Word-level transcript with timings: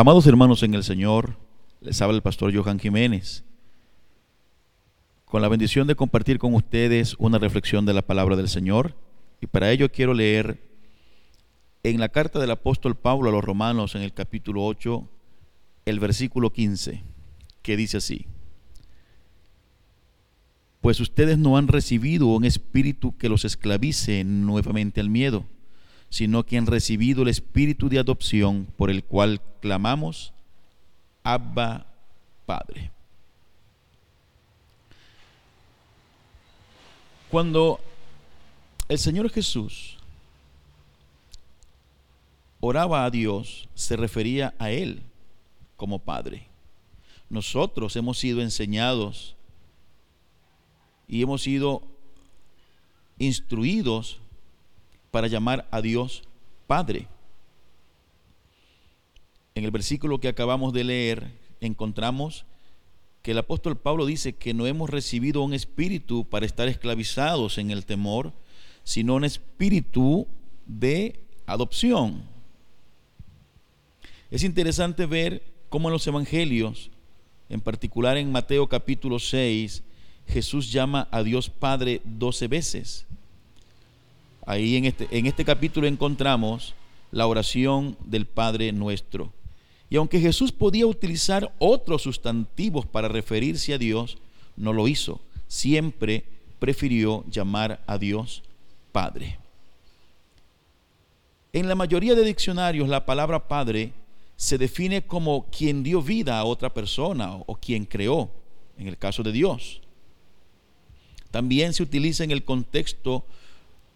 Amados 0.00 0.28
hermanos 0.28 0.62
en 0.62 0.74
el 0.74 0.84
Señor, 0.84 1.36
les 1.80 2.00
habla 2.00 2.14
el 2.14 2.22
pastor 2.22 2.54
Johan 2.54 2.78
Jiménez, 2.78 3.42
con 5.24 5.42
la 5.42 5.48
bendición 5.48 5.88
de 5.88 5.96
compartir 5.96 6.38
con 6.38 6.54
ustedes 6.54 7.16
una 7.18 7.40
reflexión 7.40 7.84
de 7.84 7.94
la 7.94 8.02
palabra 8.02 8.36
del 8.36 8.48
Señor. 8.48 8.94
Y 9.40 9.48
para 9.48 9.72
ello 9.72 9.90
quiero 9.90 10.14
leer 10.14 10.62
en 11.82 11.98
la 11.98 12.10
carta 12.10 12.38
del 12.38 12.52
apóstol 12.52 12.94
Pablo 12.94 13.28
a 13.28 13.32
los 13.32 13.42
romanos 13.42 13.96
en 13.96 14.02
el 14.02 14.14
capítulo 14.14 14.64
8, 14.66 15.08
el 15.86 15.98
versículo 15.98 16.52
15, 16.52 17.02
que 17.62 17.76
dice 17.76 17.96
así. 17.96 18.28
Pues 20.80 21.00
ustedes 21.00 21.38
no 21.38 21.56
han 21.56 21.66
recibido 21.66 22.28
un 22.28 22.44
espíritu 22.44 23.16
que 23.16 23.28
los 23.28 23.44
esclavice 23.44 24.22
nuevamente 24.22 25.00
al 25.00 25.10
miedo 25.10 25.44
sino 26.10 26.44
que 26.44 26.56
han 26.56 26.66
recibido 26.66 27.22
el 27.22 27.28
espíritu 27.28 27.88
de 27.88 27.98
adopción 27.98 28.66
por 28.76 28.90
el 28.90 29.04
cual 29.04 29.40
clamamos, 29.60 30.32
Abba 31.22 31.86
Padre. 32.46 32.90
Cuando 37.30 37.78
el 38.88 38.98
Señor 38.98 39.28
Jesús 39.30 39.98
oraba 42.60 43.04
a 43.04 43.10
Dios, 43.10 43.68
se 43.74 43.96
refería 43.96 44.54
a 44.58 44.70
Él 44.70 45.02
como 45.76 45.98
Padre. 45.98 46.46
Nosotros 47.28 47.94
hemos 47.96 48.18
sido 48.18 48.40
enseñados 48.40 49.36
y 51.06 51.22
hemos 51.22 51.42
sido 51.42 51.82
instruidos 53.18 54.20
para 55.10 55.26
llamar 55.26 55.66
a 55.70 55.80
Dios 55.80 56.22
Padre. 56.66 57.06
En 59.54 59.64
el 59.64 59.70
versículo 59.70 60.20
que 60.20 60.28
acabamos 60.28 60.72
de 60.72 60.84
leer 60.84 61.32
encontramos 61.60 62.44
que 63.22 63.32
el 63.32 63.38
apóstol 63.38 63.76
Pablo 63.76 64.06
dice 64.06 64.34
que 64.34 64.54
no 64.54 64.66
hemos 64.66 64.88
recibido 64.88 65.42
un 65.42 65.52
espíritu 65.52 66.24
para 66.24 66.46
estar 66.46 66.68
esclavizados 66.68 67.58
en 67.58 67.70
el 67.70 67.84
temor, 67.84 68.32
sino 68.84 69.16
un 69.16 69.24
espíritu 69.24 70.26
de 70.66 71.20
adopción. 71.46 72.22
Es 74.30 74.44
interesante 74.44 75.06
ver 75.06 75.42
cómo 75.68 75.88
en 75.88 75.94
los 75.94 76.06
evangelios, 76.06 76.90
en 77.48 77.60
particular 77.60 78.16
en 78.16 78.30
Mateo 78.30 78.68
capítulo 78.68 79.18
6, 79.18 79.82
Jesús 80.26 80.70
llama 80.70 81.08
a 81.10 81.22
Dios 81.22 81.50
Padre 81.50 82.02
doce 82.04 82.46
veces. 82.46 83.06
Ahí 84.48 84.76
en 84.76 84.86
este, 84.86 85.06
en 85.10 85.26
este 85.26 85.44
capítulo 85.44 85.86
encontramos 85.86 86.74
la 87.10 87.26
oración 87.26 87.98
del 88.06 88.24
Padre 88.24 88.72
nuestro. 88.72 89.30
Y 89.90 89.96
aunque 89.96 90.20
Jesús 90.20 90.52
podía 90.52 90.86
utilizar 90.86 91.54
otros 91.58 92.00
sustantivos 92.00 92.86
para 92.86 93.08
referirse 93.08 93.74
a 93.74 93.78
Dios, 93.78 94.16
no 94.56 94.72
lo 94.72 94.88
hizo. 94.88 95.20
Siempre 95.48 96.24
prefirió 96.58 97.26
llamar 97.30 97.82
a 97.86 97.98
Dios 97.98 98.42
Padre. 98.90 99.38
En 101.52 101.68
la 101.68 101.74
mayoría 101.74 102.14
de 102.14 102.24
diccionarios 102.24 102.88
la 102.88 103.04
palabra 103.04 103.48
Padre 103.48 103.92
se 104.36 104.56
define 104.56 105.02
como 105.02 105.44
quien 105.50 105.82
dio 105.82 106.00
vida 106.00 106.38
a 106.38 106.44
otra 106.44 106.72
persona 106.72 107.34
o 107.34 107.54
quien 107.54 107.84
creó, 107.84 108.30
en 108.78 108.88
el 108.88 108.96
caso 108.96 109.22
de 109.22 109.32
Dios. 109.32 109.82
También 111.30 111.74
se 111.74 111.82
utiliza 111.82 112.24
en 112.24 112.30
el 112.30 112.46
contexto 112.46 113.26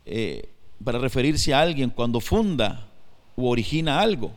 eh, 0.05 0.49
para 0.85 0.99
referirse 0.99 1.55
a 1.55 1.61
alguien 1.61 1.91
cuando 1.91 2.21
funda 2.21 2.89
u 3.37 3.47
origina 3.49 4.01
algo. 4.01 4.33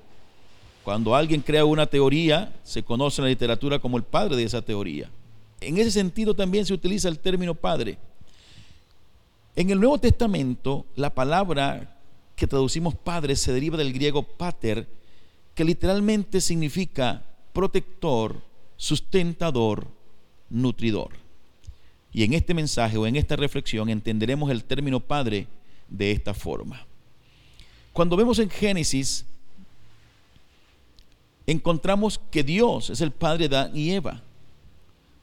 Cuando 0.83 1.15
alguien 1.15 1.41
crea 1.41 1.65
una 1.65 1.87
teoría, 1.87 2.53
se 2.63 2.83
conoce 2.83 3.21
en 3.21 3.25
la 3.25 3.29
literatura 3.29 3.79
como 3.79 3.97
el 3.97 4.03
padre 4.03 4.35
de 4.35 4.43
esa 4.43 4.61
teoría. 4.61 5.09
En 5.59 5.77
ese 5.77 5.91
sentido 5.91 6.35
también 6.35 6.65
se 6.65 6.73
utiliza 6.73 7.09
el 7.09 7.17
término 7.17 7.55
padre. 7.55 7.97
En 9.55 9.69
el 9.69 9.79
Nuevo 9.79 9.97
Testamento, 9.97 10.85
la 10.95 11.09
palabra 11.09 11.95
que 12.35 12.45
traducimos 12.45 12.93
padre 12.93 13.35
se 13.35 13.53
deriva 13.53 13.77
del 13.77 13.93
griego 13.93 14.21
pater, 14.21 14.87
que 15.55 15.63
literalmente 15.63 16.41
significa 16.41 17.23
protector, 17.53 18.41
sustentador, 18.75 19.87
nutridor. 20.49 21.11
Y 22.11 22.23
en 22.23 22.33
este 22.33 22.53
mensaje 22.53 22.97
o 22.97 23.07
en 23.07 23.15
esta 23.15 23.35
reflexión 23.35 23.89
entenderemos 23.89 24.51
el 24.51 24.63
término 24.63 24.99
Padre 24.99 25.47
de 25.87 26.11
esta 26.11 26.33
forma. 26.33 26.85
Cuando 27.93 28.15
vemos 28.15 28.39
en 28.39 28.49
Génesis, 28.49 29.25
encontramos 31.47 32.19
que 32.31 32.43
Dios 32.43 32.89
es 32.89 33.01
el 33.01 33.11
Padre 33.11 33.47
de 33.47 33.55
Adán 33.55 33.71
y 33.75 33.91
Eva. 33.91 34.21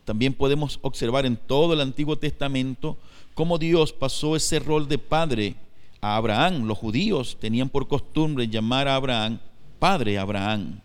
También 0.04 0.34
podemos 0.34 0.78
observar 0.82 1.26
en 1.26 1.36
todo 1.36 1.74
el 1.74 1.80
Antiguo 1.80 2.16
Testamento 2.16 2.96
cómo 3.34 3.58
Dios 3.58 3.92
pasó 3.92 4.36
ese 4.36 4.58
rol 4.58 4.88
de 4.88 4.98
padre 4.98 5.54
a 6.00 6.16
Abraham. 6.16 6.64
Los 6.64 6.78
judíos 6.78 7.36
tenían 7.40 7.68
por 7.68 7.86
costumbre 7.86 8.48
llamar 8.48 8.88
a 8.88 8.96
Abraham 8.96 9.38
Padre 9.78 10.18
Abraham. 10.18 10.80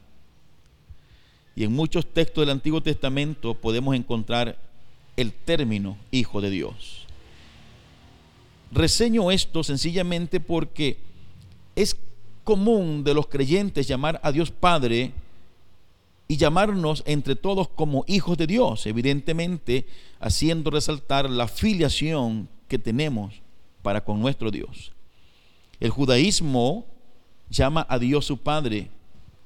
Y 1.56 1.64
en 1.64 1.72
muchos 1.72 2.06
textos 2.06 2.44
del 2.44 2.52
Antiguo 2.52 2.82
Testamento 2.82 3.56
podemos 3.56 3.96
encontrar 3.96 4.58
el 5.16 5.34
término 5.34 5.98
Hijo 6.12 6.42
de 6.42 6.52
Dios. 6.52 7.07
Reseño 8.72 9.32
esto 9.32 9.64
sencillamente 9.64 10.40
porque 10.40 10.98
es 11.76 11.98
común 12.44 13.04
de 13.04 13.14
los 13.14 13.28
creyentes 13.28 13.88
llamar 13.88 14.20
a 14.24 14.32
Dios 14.32 14.52
Padre 14.52 15.14
y 16.28 16.38
llamarnos 16.38 17.04
entre 17.06 17.36
todos 17.36 17.70
como 17.70 18.04
hijos 18.08 18.38
de 18.38 18.48
Dios, 18.48 18.86
evidentemente 18.86 19.86
haciendo 20.20 20.70
resaltar 20.70 21.30
la 21.30 21.48
filiación 21.48 22.50
que 22.68 22.78
tenemos 22.78 23.42
para 23.82 24.04
con 24.04 24.20
nuestro 24.20 24.52
Dios. 24.52 24.92
El 25.80 25.90
judaísmo 25.90 26.86
llama 27.50 27.86
a 27.90 28.00
Dios 28.00 28.26
su 28.26 28.38
Padre 28.38 28.90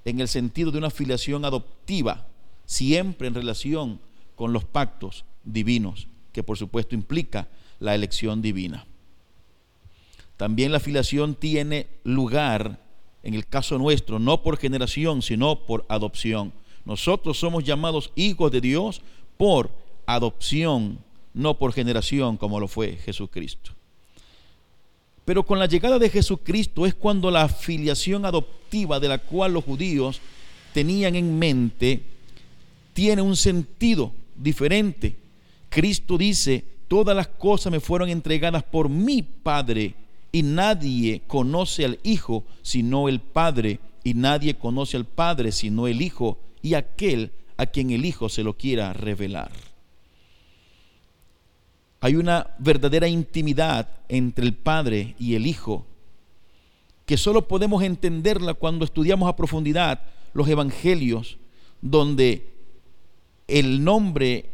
en 0.06 0.20
el 0.20 0.28
sentido 0.28 0.72
de 0.72 0.80
una 0.80 0.90
filiación 0.90 1.46
adoptiva, 1.46 2.28
siempre 2.66 3.28
en 3.28 3.36
relación 3.36 4.00
con 4.36 4.54
los 4.54 4.66
pactos 4.66 5.26
divinos, 5.44 6.08
que 6.32 6.42
por 6.42 6.58
supuesto 6.58 6.96
implica 6.96 7.48
la 7.80 7.94
elección 7.94 8.42
divina. 8.42 8.86
También 10.42 10.72
la 10.72 10.80
filiación 10.80 11.36
tiene 11.36 11.86
lugar, 12.04 12.80
en 13.22 13.36
el 13.36 13.46
caso 13.46 13.78
nuestro, 13.78 14.18
no 14.18 14.42
por 14.42 14.58
generación, 14.58 15.22
sino 15.22 15.68
por 15.68 15.86
adopción. 15.88 16.52
Nosotros 16.84 17.38
somos 17.38 17.64
llamados 17.64 18.12
hijos 18.16 18.52
de 18.52 18.60
Dios 18.60 19.04
por 19.38 19.70
adopción, 20.08 20.98
no 21.36 21.60
por 21.60 21.74
generación 21.74 22.38
como 22.38 22.60
lo 22.60 22.68
fue 22.68 22.94
Jesucristo. 22.96 23.74
Pero 25.26 25.46
con 25.46 25.60
la 25.60 25.68
llegada 25.68 26.00
de 26.00 26.10
Jesucristo 26.10 26.88
es 26.88 26.96
cuando 26.96 27.30
la 27.30 27.48
filiación 27.48 28.26
adoptiva 28.26 29.00
de 29.00 29.10
la 29.10 29.20
cual 29.20 29.54
los 29.54 29.64
judíos 29.64 30.22
tenían 30.74 31.16
en 31.16 31.38
mente 31.38 32.02
tiene 32.94 33.22
un 33.22 33.36
sentido 33.36 34.12
diferente 34.36 35.18
Cristo 35.70 36.18
dice, 36.18 36.66
todas 36.88 37.16
las 37.16 37.28
cosas 37.28 37.72
me 37.72 37.80
fueron 37.80 38.10
entregadas 38.10 38.64
por 38.64 38.90
mi 38.90 39.22
Padre 39.22 40.01
y 40.32 40.44
nadie 40.44 41.22
conoce 41.28 41.86
al 41.86 42.00
Hijo 42.04 42.44
sino 42.62 43.10
el 43.10 43.20
Padre 43.20 43.80
y 44.04 44.14
nadie 44.14 44.56
conoce 44.56 44.98
al 44.98 45.06
Padre 45.06 45.52
sino 45.52 45.88
el 45.88 46.02
Hijo 46.02 46.38
y 46.62 46.74
aquel 46.74 47.32
a 47.58 47.66
quien 47.66 47.92
el 47.92 48.06
Hijo 48.06 48.30
se 48.30 48.44
lo 48.44 48.58
quiera 48.58 48.94
revelar. 48.94 49.52
Hay 52.00 52.16
una 52.16 52.48
verdadera 52.58 53.08
intimidad 53.08 53.88
entre 54.10 54.46
el 54.46 54.54
Padre 54.54 55.16
y 55.20 55.36
el 55.36 55.46
Hijo 55.46 55.86
que 57.06 57.18
solo 57.18 57.48
podemos 57.48 57.84
entenderla 57.84 58.54
cuando 58.54 58.86
estudiamos 58.86 59.28
a 59.28 59.36
profundidad 59.36 60.02
los 60.34 60.48
evangelios 60.48 61.38
donde 61.82 62.54
el 63.48 63.84
nombre 63.84 64.50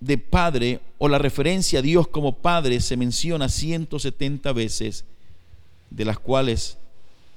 de 0.00 0.16
Padre 0.16 0.80
o 0.98 1.08
la 1.08 1.18
referencia 1.18 1.78
a 1.78 1.82
Dios 1.82 2.08
como 2.08 2.36
Padre 2.36 2.80
se 2.80 2.96
menciona 2.96 3.48
170 3.48 4.52
veces, 4.52 5.04
de 5.90 6.04
las 6.04 6.18
cuales 6.18 6.78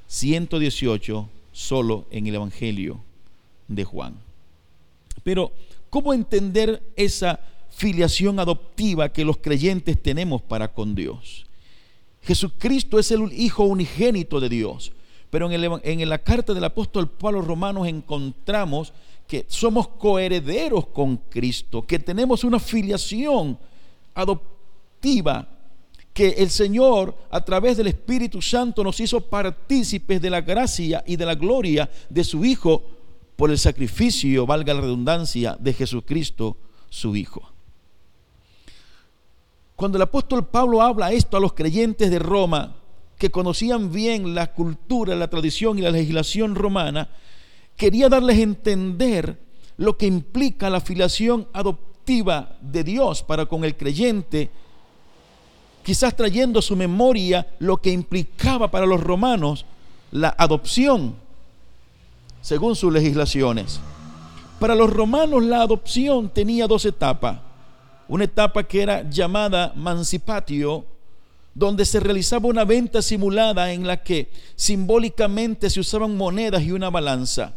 118 0.07 1.29
solo 1.51 2.05
en 2.09 2.27
el 2.27 2.35
Evangelio 2.35 3.01
de 3.67 3.83
Juan. 3.83 4.15
Pero, 5.23 5.51
¿cómo 5.89 6.13
entender 6.13 6.81
esa 6.95 7.39
filiación 7.69 8.39
adoptiva 8.39 9.09
que 9.09 9.25
los 9.25 9.37
creyentes 9.37 10.01
tenemos 10.01 10.41
para 10.41 10.73
con 10.73 10.95
Dios? 10.95 11.45
Jesucristo 12.21 12.99
es 12.99 13.11
el 13.11 13.31
Hijo 13.33 13.65
unigénito 13.65 14.39
de 14.39 14.49
Dios, 14.49 14.93
pero 15.29 15.51
en, 15.51 15.81
en 15.83 16.09
la 16.09 16.19
carta 16.19 16.53
del 16.53 16.63
apóstol 16.63 17.09
Pablo 17.09 17.41
Romanos 17.41 17.87
encontramos 17.87 18.93
que 19.27 19.45
somos 19.47 19.87
coherederos 19.87 20.87
con 20.87 21.17
Cristo, 21.17 21.81
que 21.81 21.99
tenemos 21.99 22.43
una 22.43 22.59
filiación 22.59 23.57
adoptiva, 24.13 25.47
que 26.13 26.29
el 26.29 26.49
Señor 26.49 27.15
a 27.31 27.43
través 27.43 27.77
del 27.77 27.87
Espíritu 27.87 28.41
Santo 28.41 28.83
nos 28.83 28.99
hizo 28.99 29.21
partícipes 29.21 30.21
de 30.21 30.29
la 30.29 30.41
gracia 30.41 31.03
y 31.07 31.15
de 31.15 31.25
la 31.25 31.35
gloria 31.35 31.89
de 32.09 32.23
su 32.23 32.45
Hijo 32.45 32.83
por 33.35 33.49
el 33.49 33.57
sacrificio, 33.57 34.45
valga 34.45 34.73
la 34.73 34.81
redundancia, 34.81 35.57
de 35.59 35.73
Jesucristo, 35.73 36.57
su 36.89 37.15
Hijo. 37.15 37.51
Cuando 39.75 39.97
el 39.97 40.03
apóstol 40.03 40.47
Pablo 40.47 40.81
habla 40.81 41.11
esto 41.11 41.35
a 41.35 41.39
los 41.39 41.53
creyentes 41.53 42.11
de 42.11 42.19
Roma, 42.19 42.75
que 43.17 43.31
conocían 43.31 43.91
bien 43.91 44.35
la 44.35 44.53
cultura, 44.53 45.15
la 45.15 45.29
tradición 45.29 45.79
y 45.79 45.81
la 45.81 45.91
legislación 45.91 46.55
romana, 46.55 47.09
quería 47.75 48.09
darles 48.09 48.37
a 48.37 48.41
entender 48.41 49.39
lo 49.77 49.97
que 49.97 50.05
implica 50.05 50.69
la 50.69 50.81
filiación 50.81 51.47
adoptiva 51.53 52.55
de 52.61 52.83
Dios 52.83 53.23
para 53.23 53.45
con 53.45 53.63
el 53.63 53.75
creyente, 53.75 54.49
quizás 55.83 56.15
trayendo 56.15 56.59
a 56.59 56.61
su 56.61 56.75
memoria 56.75 57.47
lo 57.59 57.77
que 57.77 57.91
implicaba 57.91 58.69
para 58.69 58.85
los 58.85 59.01
romanos 59.01 59.65
la 60.11 60.35
adopción, 60.37 61.15
según 62.41 62.75
sus 62.75 62.93
legislaciones. 62.93 63.79
Para 64.59 64.75
los 64.75 64.91
romanos 64.91 65.43
la 65.43 65.61
adopción 65.61 66.29
tenía 66.29 66.67
dos 66.67 66.85
etapas. 66.85 67.39
Una 68.07 68.25
etapa 68.25 68.63
que 68.63 68.81
era 68.81 69.09
llamada 69.09 69.73
mancipatio, 69.75 70.85
donde 71.55 71.85
se 71.85 71.99
realizaba 71.99 72.47
una 72.47 72.63
venta 72.63 73.01
simulada 73.01 73.71
en 73.71 73.87
la 73.87 74.03
que 74.03 74.29
simbólicamente 74.55 75.69
se 75.69 75.79
usaban 75.79 76.15
monedas 76.15 76.63
y 76.63 76.71
una 76.71 76.89
balanza. 76.89 77.53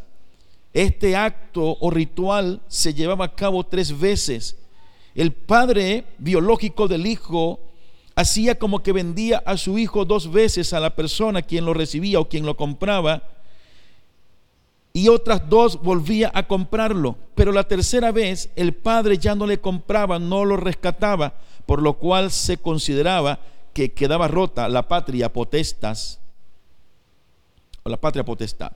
Este 0.76 1.16
acto 1.16 1.78
o 1.80 1.90
ritual 1.90 2.60
se 2.68 2.92
llevaba 2.92 3.24
a 3.24 3.34
cabo 3.34 3.64
tres 3.64 3.98
veces. 3.98 4.58
El 5.14 5.32
padre 5.32 6.04
biológico 6.18 6.86
del 6.86 7.06
hijo 7.06 7.60
hacía 8.14 8.58
como 8.58 8.82
que 8.82 8.92
vendía 8.92 9.38
a 9.46 9.56
su 9.56 9.78
hijo 9.78 10.04
dos 10.04 10.30
veces 10.30 10.74
a 10.74 10.80
la 10.80 10.94
persona 10.94 11.40
quien 11.40 11.64
lo 11.64 11.72
recibía 11.72 12.20
o 12.20 12.28
quien 12.28 12.44
lo 12.44 12.58
compraba 12.58 13.22
y 14.92 15.08
otras 15.08 15.48
dos 15.48 15.80
volvía 15.80 16.30
a 16.34 16.46
comprarlo. 16.46 17.16
Pero 17.34 17.52
la 17.52 17.64
tercera 17.64 18.12
vez 18.12 18.50
el 18.54 18.74
padre 18.74 19.16
ya 19.16 19.34
no 19.34 19.46
le 19.46 19.58
compraba, 19.58 20.18
no 20.18 20.44
lo 20.44 20.58
rescataba, 20.58 21.38
por 21.64 21.80
lo 21.80 21.94
cual 21.94 22.30
se 22.30 22.58
consideraba 22.58 23.38
que 23.72 23.92
quedaba 23.92 24.28
rota 24.28 24.68
la 24.68 24.86
patria 24.86 25.32
potestas 25.32 26.20
o 27.82 27.88
la 27.88 27.96
patria 27.96 28.26
potestad. 28.26 28.72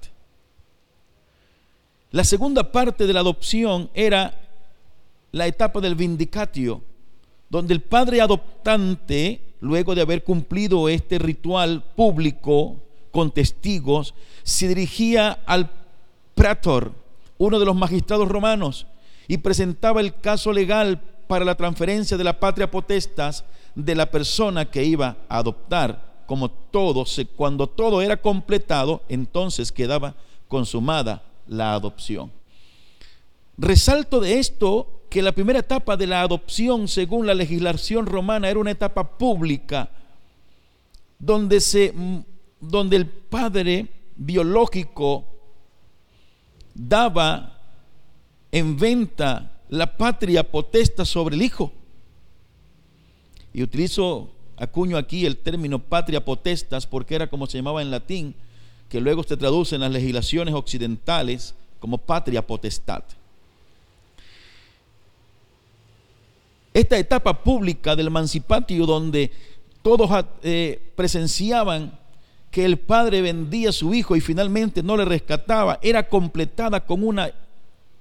La 2.13 2.25
segunda 2.25 2.73
parte 2.73 3.07
de 3.07 3.13
la 3.13 3.21
adopción 3.21 3.89
era 3.95 4.35
la 5.31 5.47
etapa 5.47 5.81
del 5.81 5.95
vindicatio, 5.95 6.83
donde 7.49 7.73
el 7.73 7.83
padre 7.83 8.21
adoptante, 8.21 9.55
luego 9.61 9.95
de 9.95 10.03
haber 10.03 10.25
cumplido 10.25 10.89
este 10.89 11.21
ritual 11.21 11.85
público 11.95 12.79
con 13.13 13.31
testigos, 13.31 14.15
se 14.43 14.67
dirigía 14.67 15.39
al 15.47 15.71
prator, 16.35 16.93
uno 17.39 17.61
de 17.61 17.67
los 17.67 17.77
magistrados 17.77 18.29
romanos, 18.29 18.89
y 19.29 19.37
presentaba 19.37 20.01
el 20.01 20.17
caso 20.17 20.53
legal 20.53 21.01
para 21.29 21.45
la 21.45 21.55
transferencia 21.55 22.17
de 22.17 22.25
la 22.25 22.41
patria 22.41 22.73
potestas 22.73 23.45
de 23.77 23.95
la 23.95 24.11
persona 24.11 24.69
que 24.69 24.83
iba 24.83 25.17
a 25.29 25.39
adoptar. 25.39 26.11
Como 26.27 26.51
todo, 26.51 27.05
cuando 27.37 27.69
todo 27.69 28.03
era 28.03 28.17
completado, 28.17 29.03
entonces 29.09 29.71
quedaba 29.71 30.17
consumada 30.49 31.30
la 31.51 31.75
adopción. 31.75 32.33
Resalto 33.59 34.21
de 34.21 34.39
esto 34.39 35.03
que 35.11 35.21
la 35.21 35.33
primera 35.33 35.59
etapa 35.59 35.97
de 35.97 36.07
la 36.07 36.23
adopción, 36.23 36.87
según 36.89 37.27
la 37.27 37.35
legislación 37.35 38.07
romana, 38.07 38.49
era 38.49 38.61
una 38.61 38.71
etapa 38.71 39.19
pública, 39.19 39.91
donde, 41.19 41.61
se, 41.61 41.93
donde 42.61 42.97
el 42.97 43.07
padre 43.07 43.89
biológico 44.17 45.27
daba 46.73 47.59
en 48.53 48.79
venta 48.79 49.61
la 49.69 49.97
patria 49.97 50.49
potesta 50.49 51.05
sobre 51.05 51.35
el 51.35 51.43
hijo. 51.43 51.73
Y 53.53 53.65
utilizo, 53.65 54.31
acuño 54.57 54.97
aquí 54.97 55.27
el 55.27 55.37
término 55.37 55.81
patria 55.81 56.25
potestas 56.25 56.87
porque 56.87 57.17
era 57.17 57.29
como 57.29 57.49
se 57.49 57.59
llamaba 57.59 57.83
en 57.83 57.91
latín, 57.91 58.37
que 58.91 59.01
luego 59.01 59.23
se 59.23 59.37
traduce 59.37 59.77
en 59.77 59.83
las 59.83 59.93
legislaciones 59.93 60.53
occidentales 60.53 61.55
como 61.79 61.97
patria 61.97 62.45
potestad. 62.45 63.05
Esta 66.75 66.99
etapa 66.99 67.43
pública 67.43 67.95
del 67.95 68.09
emancipatio 68.09 68.87
donde 68.87 69.31
todos 69.83 70.11
eh, 70.43 70.93
presenciaban 70.97 71.99
que 72.51 72.65
el 72.65 72.79
padre 72.79 73.23
vendía 73.23 73.71
a 73.71 73.73
su 73.73 73.95
hijo 73.95 74.17
y 74.17 74.21
finalmente 74.21 74.83
no 74.83 74.97
le 74.97 75.05
rescataba, 75.05 75.79
era 75.83 76.09
completada 76.09 76.85
con 76.85 77.05
una 77.05 77.31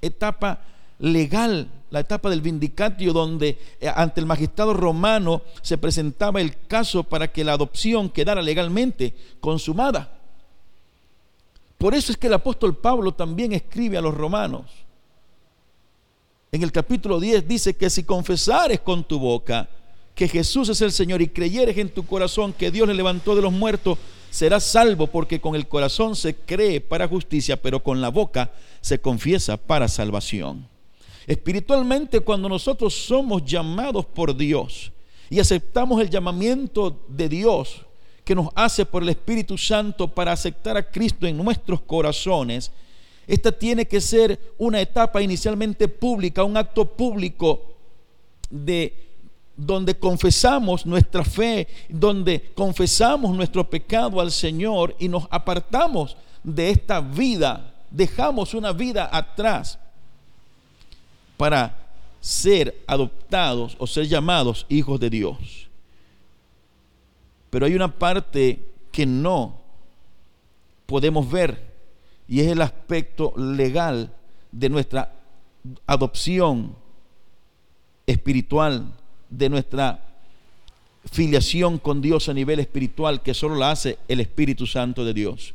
etapa 0.02 0.60
legal, 0.98 1.68
la 1.92 2.00
etapa 2.00 2.32
del 2.32 2.42
vindicatio, 2.42 3.14
donde 3.14 3.60
eh, 3.80 3.92
ante 3.96 4.22
el 4.22 4.26
magistrado 4.26 4.74
romano 4.74 5.44
se 5.62 5.78
presentaba 5.78 6.42
el 6.42 6.58
caso 6.68 7.04
para 7.04 7.32
que 7.32 7.44
la 7.44 7.54
adopción 7.54 8.10
quedara 8.10 8.42
legalmente 8.42 9.14
consumada. 9.40 10.19
Por 11.80 11.96
eso 11.96 12.12
es 12.12 12.18
que 12.18 12.28
el 12.28 12.34
apóstol 12.34 12.76
Pablo 12.76 13.14
también 13.14 13.54
escribe 13.54 13.98
a 13.98 14.02
los 14.02 14.14
romanos. 14.14 14.66
En 16.52 16.62
el 16.62 16.74
capítulo 16.74 17.22
10 17.22 17.48
dice 17.48 17.74
que 17.78 17.90
si 17.90 18.04
confesares 18.04 18.82
con 18.82 19.06
tu 19.06 19.18
boca 19.18 19.70
que 20.14 20.28
Jesús 20.28 20.68
es 20.68 20.82
el 20.82 20.92
Señor 20.92 21.22
y 21.22 21.30
creyeres 21.30 21.78
en 21.78 21.90
tu 21.90 22.06
corazón 22.06 22.52
que 22.52 22.70
Dios 22.70 22.86
le 22.86 22.94
levantó 22.94 23.34
de 23.34 23.42
los 23.42 23.54
muertos, 23.54 23.98
serás 24.30 24.66
salvo 24.66 25.08
porque 25.08 25.40
con 25.40 25.56
el 25.56 25.70
corazón 25.70 26.18
se 26.18 26.36
cree 26.36 26.82
para 26.82 27.08
justicia, 27.08 27.62
pero 27.62 27.82
con 27.82 28.02
la 28.02 28.10
boca 28.10 28.52
se 28.82 29.00
confiesa 29.00 29.56
para 29.56 29.88
salvación. 29.88 30.68
Espiritualmente, 31.28 32.20
cuando 32.20 32.50
nosotros 32.50 32.94
somos 32.94 33.46
llamados 33.46 34.06
por 34.06 34.36
Dios 34.36 34.92
y 35.30 35.40
aceptamos 35.40 36.02
el 36.02 36.10
llamamiento 36.10 37.06
de 37.08 37.30
Dios, 37.30 37.86
que 38.30 38.36
nos 38.36 38.50
hace 38.54 38.86
por 38.86 39.02
el 39.02 39.10
Espíritu 39.10 39.58
Santo 39.58 40.08
para 40.08 40.32
aceptar 40.32 40.78
a 40.78 40.84
Cristo 40.84 41.26
en 41.26 41.36
nuestros 41.36 41.82
corazones, 41.82 42.72
esta 43.26 43.52
tiene 43.52 43.88
que 43.88 44.00
ser 44.00 44.40
una 44.60 44.80
etapa 44.80 45.20
inicialmente 45.20 45.88
pública, 45.88 46.44
un 46.44 46.56
acto 46.56 46.86
público 46.86 47.74
de 48.48 48.94
donde 49.58 49.98
confesamos 49.98 50.86
nuestra 50.86 51.24
fe, 51.24 51.68
donde 51.90 52.52
confesamos 52.54 53.36
nuestro 53.36 53.68
pecado 53.68 54.22
al 54.22 54.32
Señor 54.32 54.96
y 55.00 55.08
nos 55.08 55.24
apartamos 55.32 56.16
de 56.44 56.70
esta 56.70 57.02
vida, 57.02 57.74
dejamos 57.90 58.54
una 58.54 58.74
vida 58.74 59.10
atrás 59.12 59.80
para 61.36 61.76
ser 62.22 62.80
adoptados 62.86 63.76
o 63.80 63.88
ser 63.88 64.08
llamados 64.08 64.68
hijos 64.70 65.00
de 65.00 65.10
Dios. 65.10 65.69
Pero 67.50 67.66
hay 67.66 67.76
una 67.76 67.98
parte 67.98 68.60
que 68.92 69.06
no 69.06 69.60
podemos 70.86 71.30
ver 71.30 71.70
y 72.28 72.42
es 72.42 72.48
el 72.48 72.62
aspecto 72.62 73.34
legal 73.38 74.14
de 74.52 74.70
nuestra 74.70 75.14
adopción 75.86 76.76
espiritual, 78.06 78.92
de 79.30 79.50
nuestra 79.50 80.04
filiación 81.12 81.80
con 81.80 82.02
Dios 82.02 82.30
a 82.30 82.34
nivel 82.34 82.60
espiritual 82.60 83.22
que 83.22 83.34
solo 83.34 83.56
la 83.56 83.72
hace 83.72 83.98
el 84.08 84.20
Espíritu 84.20 84.68
Santo 84.68 85.06
de 85.06 85.14
Dios. 85.14 85.54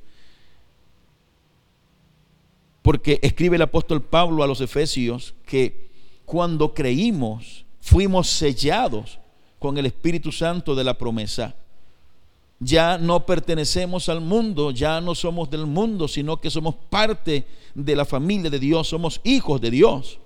Porque 2.83 3.19
escribe 3.23 3.57
el 3.57 3.63
apóstol 3.63 4.03
Pablo 4.03 4.43
a 4.43 4.47
los 4.47 4.61
Efesios 4.61 5.35
que 5.47 5.91
cuando 6.25 6.75
creímos 6.75 7.65
fuimos 7.81 8.29
sellados 8.29 9.19
con 9.59 9.79
el 9.79 9.87
Espíritu 9.87 10.33
Santo 10.33 10.75
de 10.75 10.85
la 10.85 10.99
promesa 10.99 11.55
ya 12.61 12.99
no 12.99 13.27
pertenecemos 13.27 14.09
al 14.09 14.21
mundo, 14.21 14.71
ya 14.71 15.01
no 15.01 15.15
somos 15.15 15.51
del 15.51 15.67
mundo, 15.67 16.09
sino 16.09 16.41
que 16.41 16.51
somos 16.51 16.75
parte 16.75 17.45
de 17.75 17.97
la 17.97 18.05
familia 18.05 18.51
de 18.51 18.59
Dios, 18.59 18.89
somos 18.89 19.21
hijos 19.25 19.61
de 19.61 19.71
Dios. 19.71 20.19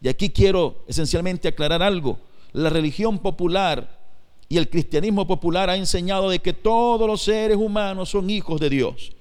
Y 0.00 0.08
aquí 0.08 0.30
quiero 0.30 0.82
esencialmente 0.88 1.48
aclarar 1.48 1.82
algo. 1.82 2.18
La 2.52 2.70
religión 2.70 3.18
popular 3.18 4.00
y 4.48 4.58
el 4.58 4.68
cristianismo 4.68 5.26
popular 5.26 5.70
ha 5.70 5.76
enseñado 5.76 6.28
de 6.28 6.40
que 6.40 6.52
todos 6.52 7.06
los 7.06 7.22
seres 7.22 7.56
humanos 7.56 8.10
son 8.10 8.28
hijos 8.28 8.60
de 8.60 8.68
Dios. 8.68 9.12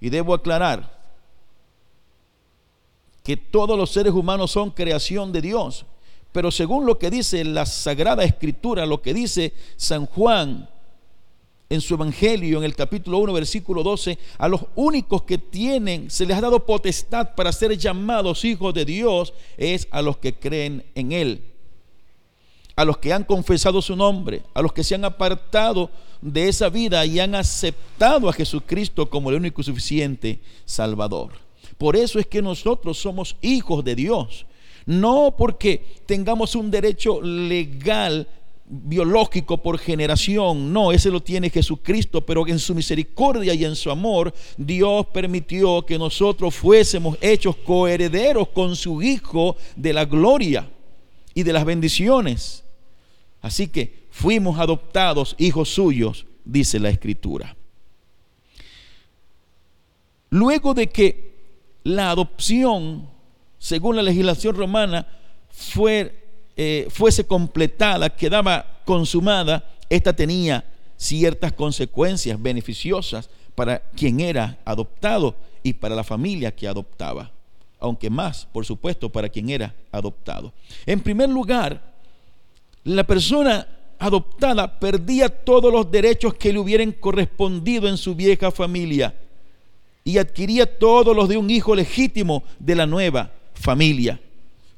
Y 0.00 0.08
debo 0.08 0.34
aclarar 0.34 0.94
que 3.22 3.36
todos 3.36 3.76
los 3.78 3.90
seres 3.90 4.12
humanos 4.12 4.50
son 4.50 4.70
creación 4.70 5.32
de 5.32 5.42
Dios. 5.42 5.84
Pero 6.32 6.50
según 6.50 6.86
lo 6.86 6.98
que 6.98 7.10
dice 7.10 7.44
la 7.44 7.66
Sagrada 7.66 8.24
Escritura, 8.24 8.86
lo 8.86 9.00
que 9.00 9.14
dice 9.14 9.54
San 9.76 10.06
Juan 10.06 10.68
en 11.70 11.80
su 11.80 11.94
Evangelio, 11.94 12.58
en 12.58 12.64
el 12.64 12.74
capítulo 12.74 13.18
1, 13.18 13.32
versículo 13.32 13.82
12, 13.82 14.18
a 14.38 14.48
los 14.48 14.62
únicos 14.74 15.22
que 15.22 15.38
tienen, 15.38 16.10
se 16.10 16.26
les 16.26 16.36
ha 16.36 16.40
dado 16.40 16.66
potestad 16.66 17.34
para 17.34 17.52
ser 17.52 17.76
llamados 17.76 18.44
hijos 18.44 18.74
de 18.74 18.84
Dios, 18.84 19.32
es 19.56 19.88
a 19.90 20.02
los 20.02 20.18
que 20.18 20.34
creen 20.34 20.84
en 20.94 21.12
Él, 21.12 21.42
a 22.76 22.84
los 22.84 22.98
que 22.98 23.12
han 23.12 23.24
confesado 23.24 23.80
su 23.80 23.96
nombre, 23.96 24.42
a 24.52 24.62
los 24.62 24.72
que 24.72 24.84
se 24.84 24.94
han 24.94 25.04
apartado 25.04 25.90
de 26.20 26.48
esa 26.48 26.68
vida 26.68 27.04
y 27.06 27.20
han 27.20 27.34
aceptado 27.34 28.28
a 28.28 28.32
Jesucristo 28.32 29.08
como 29.08 29.30
el 29.30 29.36
único 29.36 29.60
y 29.60 29.64
suficiente 29.64 30.40
Salvador. 30.64 31.32
Por 31.78 31.96
eso 31.96 32.18
es 32.18 32.26
que 32.26 32.42
nosotros 32.42 32.98
somos 32.98 33.36
hijos 33.42 33.84
de 33.84 33.94
Dios. 33.94 34.46
No 34.86 35.34
porque 35.36 36.02
tengamos 36.06 36.54
un 36.54 36.70
derecho 36.70 37.20
legal 37.22 38.28
biológico 38.66 39.62
por 39.62 39.78
generación, 39.78 40.72
no, 40.72 40.90
ese 40.90 41.10
lo 41.10 41.22
tiene 41.22 41.50
Jesucristo, 41.50 42.22
pero 42.22 42.46
en 42.48 42.58
su 42.58 42.74
misericordia 42.74 43.52
y 43.54 43.64
en 43.64 43.76
su 43.76 43.90
amor, 43.90 44.32
Dios 44.56 45.06
permitió 45.12 45.84
que 45.84 45.98
nosotros 45.98 46.54
fuésemos 46.54 47.18
hechos 47.20 47.56
coherederos 47.56 48.48
con 48.48 48.74
su 48.74 49.02
Hijo 49.02 49.56
de 49.76 49.92
la 49.92 50.04
gloria 50.06 50.68
y 51.34 51.42
de 51.42 51.52
las 51.52 51.64
bendiciones. 51.64 52.64
Así 53.42 53.68
que 53.68 54.06
fuimos 54.10 54.58
adoptados 54.58 55.34
hijos 55.38 55.68
suyos, 55.68 56.26
dice 56.44 56.78
la 56.80 56.88
Escritura. 56.88 57.54
Luego 60.30 60.72
de 60.72 60.88
que 60.88 61.34
la 61.84 62.10
adopción, 62.10 63.08
según 63.58 63.96
la 63.96 64.02
legislación 64.02 64.56
romana, 64.56 65.06
fue 65.50 66.23
eh, 66.56 66.86
fuese 66.90 67.26
completada, 67.26 68.10
quedaba 68.10 68.80
consumada, 68.84 69.72
esta 69.88 70.14
tenía 70.14 70.64
ciertas 70.96 71.52
consecuencias 71.52 72.40
beneficiosas 72.40 73.28
para 73.54 73.80
quien 73.80 74.20
era 74.20 74.58
adoptado 74.64 75.34
y 75.62 75.72
para 75.72 75.94
la 75.94 76.04
familia 76.04 76.54
que 76.54 76.68
adoptaba, 76.68 77.30
aunque 77.78 78.10
más, 78.10 78.46
por 78.52 78.64
supuesto, 78.64 79.08
para 79.08 79.28
quien 79.28 79.50
era 79.50 79.74
adoptado. 79.90 80.52
En 80.86 81.00
primer 81.00 81.28
lugar, 81.28 81.94
la 82.84 83.04
persona 83.04 83.66
adoptada 83.98 84.78
perdía 84.78 85.28
todos 85.28 85.72
los 85.72 85.90
derechos 85.90 86.34
que 86.34 86.52
le 86.52 86.58
hubieran 86.58 86.92
correspondido 86.92 87.88
en 87.88 87.96
su 87.96 88.14
vieja 88.14 88.50
familia 88.50 89.14
y 90.04 90.18
adquiría 90.18 90.78
todos 90.78 91.16
los 91.16 91.28
de 91.28 91.36
un 91.36 91.50
hijo 91.50 91.74
legítimo 91.74 92.44
de 92.58 92.74
la 92.74 92.86
nueva 92.86 93.32
familia. 93.54 94.20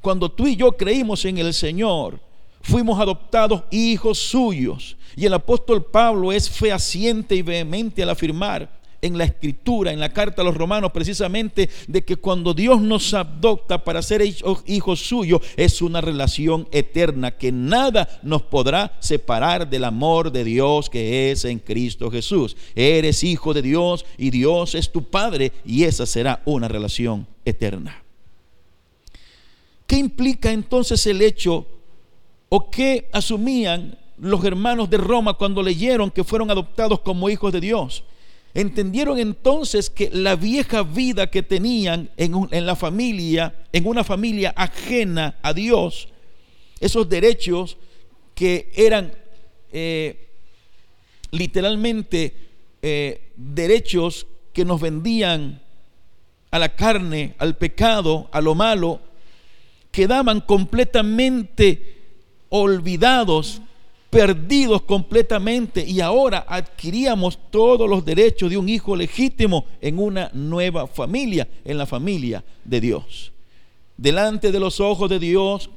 Cuando 0.06 0.30
tú 0.30 0.46
y 0.46 0.54
yo 0.54 0.70
creímos 0.70 1.24
en 1.24 1.36
el 1.38 1.52
Señor, 1.52 2.20
fuimos 2.62 3.00
adoptados 3.00 3.64
hijos 3.72 4.16
suyos. 4.16 4.96
Y 5.16 5.26
el 5.26 5.34
apóstol 5.34 5.84
Pablo 5.84 6.30
es 6.30 6.48
fehaciente 6.48 7.34
y 7.34 7.42
vehemente 7.42 8.04
al 8.04 8.10
afirmar 8.10 8.70
en 9.02 9.18
la 9.18 9.24
escritura, 9.24 9.90
en 9.90 9.98
la 9.98 10.12
carta 10.12 10.42
a 10.42 10.44
los 10.44 10.56
romanos, 10.56 10.92
precisamente 10.92 11.68
de 11.88 12.04
que 12.04 12.14
cuando 12.14 12.54
Dios 12.54 12.80
nos 12.80 13.14
adopta 13.14 13.82
para 13.82 14.00
ser 14.00 14.22
hijos 14.66 15.00
suyos, 15.00 15.40
es 15.56 15.82
una 15.82 16.00
relación 16.00 16.68
eterna, 16.70 17.32
que 17.32 17.50
nada 17.50 18.08
nos 18.22 18.42
podrá 18.42 18.96
separar 19.00 19.68
del 19.68 19.82
amor 19.82 20.30
de 20.30 20.44
Dios 20.44 20.88
que 20.88 21.32
es 21.32 21.44
en 21.44 21.58
Cristo 21.58 22.12
Jesús. 22.12 22.56
Eres 22.76 23.24
hijo 23.24 23.52
de 23.52 23.62
Dios 23.62 24.06
y 24.18 24.30
Dios 24.30 24.76
es 24.76 24.92
tu 24.92 25.02
Padre 25.02 25.50
y 25.64 25.82
esa 25.82 26.06
será 26.06 26.42
una 26.44 26.68
relación 26.68 27.26
eterna. 27.44 28.05
¿Qué 29.86 29.96
implica 29.96 30.50
entonces 30.50 31.06
el 31.06 31.22
hecho 31.22 31.66
o 32.48 32.70
qué 32.70 33.08
asumían 33.12 33.98
los 34.18 34.44
hermanos 34.44 34.90
de 34.90 34.96
Roma 34.96 35.34
cuando 35.34 35.62
leyeron 35.62 36.10
que 36.10 36.24
fueron 36.24 36.50
adoptados 36.50 37.00
como 37.00 37.30
hijos 37.30 37.52
de 37.52 37.60
Dios? 37.60 38.04
Entendieron 38.54 39.18
entonces 39.18 39.90
que 39.90 40.10
la 40.10 40.34
vieja 40.34 40.82
vida 40.82 41.30
que 41.30 41.42
tenían 41.42 42.10
en, 42.16 42.66
la 42.66 42.74
familia, 42.74 43.54
en 43.72 43.86
una 43.86 44.02
familia 44.02 44.54
ajena 44.56 45.38
a 45.42 45.52
Dios, 45.52 46.08
esos 46.80 47.08
derechos 47.08 47.76
que 48.34 48.72
eran 48.74 49.12
eh, 49.72 50.28
literalmente 51.30 52.34
eh, 52.80 53.32
derechos 53.36 54.26
que 54.52 54.64
nos 54.64 54.80
vendían 54.80 55.60
a 56.50 56.58
la 56.58 56.74
carne, 56.74 57.34
al 57.38 57.56
pecado, 57.56 58.30
a 58.32 58.40
lo 58.40 58.54
malo, 58.54 59.00
quedaban 59.96 60.42
completamente 60.42 62.02
olvidados, 62.50 63.62
perdidos 64.10 64.82
completamente 64.82 65.82
y 65.88 66.02
ahora 66.02 66.44
adquiríamos 66.46 67.38
todos 67.50 67.88
los 67.88 68.04
derechos 68.04 68.50
de 68.50 68.58
un 68.58 68.68
hijo 68.68 68.94
legítimo 68.94 69.64
en 69.80 69.98
una 69.98 70.30
nueva 70.34 70.86
familia, 70.86 71.48
en 71.64 71.78
la 71.78 71.86
familia 71.86 72.44
de 72.62 72.78
Dios. 72.82 73.32
Delante 73.96 74.52
de 74.52 74.60
los 74.60 74.80
ojos 74.80 75.08
de 75.08 75.18
Dios, 75.18 75.70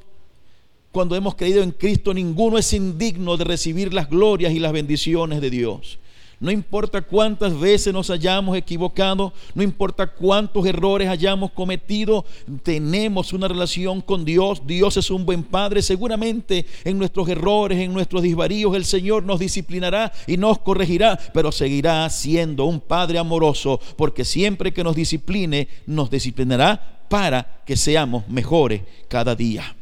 cuando 0.91 1.15
hemos 1.15 1.35
creído 1.35 1.63
en 1.63 1.71
Cristo, 1.71 2.13
ninguno 2.13 2.57
es 2.57 2.73
indigno 2.73 3.37
de 3.37 3.45
recibir 3.45 3.93
las 3.93 4.09
glorias 4.09 4.51
y 4.51 4.59
las 4.59 4.73
bendiciones 4.73 5.39
de 5.39 5.49
Dios. 5.49 5.97
No 6.39 6.51
importa 6.51 7.01
cuántas 7.01 7.59
veces 7.59 7.93
nos 7.93 8.09
hayamos 8.09 8.55
equivocado, 8.55 9.33
no 9.55 9.61
importa 9.61 10.07
cuántos 10.07 10.65
errores 10.65 11.09
hayamos 11.09 11.51
cometido, 11.51 12.23
tenemos 12.63 13.33
una 13.33 13.49
relación 13.49 13.99
con 13.99 14.23
Dios. 14.23 14.61
Dios 14.65 14.95
es 14.95 15.11
un 15.11 15.25
buen 15.25 15.43
Padre. 15.43 15.81
Seguramente 15.81 16.65
en 16.85 16.97
nuestros 16.97 17.27
errores, 17.27 17.79
en 17.79 17.93
nuestros 17.93 18.23
disvaríos, 18.23 18.73
el 18.73 18.85
Señor 18.85 19.23
nos 19.23 19.41
disciplinará 19.41 20.13
y 20.27 20.37
nos 20.37 20.59
corregirá, 20.59 21.19
pero 21.33 21.51
seguirá 21.51 22.09
siendo 22.09 22.63
un 22.63 22.79
Padre 22.79 23.19
amoroso, 23.19 23.81
porque 23.97 24.23
siempre 24.23 24.71
que 24.71 24.83
nos 24.83 24.95
discipline, 24.95 25.67
nos 25.87 26.09
disciplinará 26.09 27.01
para 27.09 27.63
que 27.65 27.75
seamos 27.75 28.29
mejores 28.29 28.83
cada 29.09 29.35
día. 29.35 29.75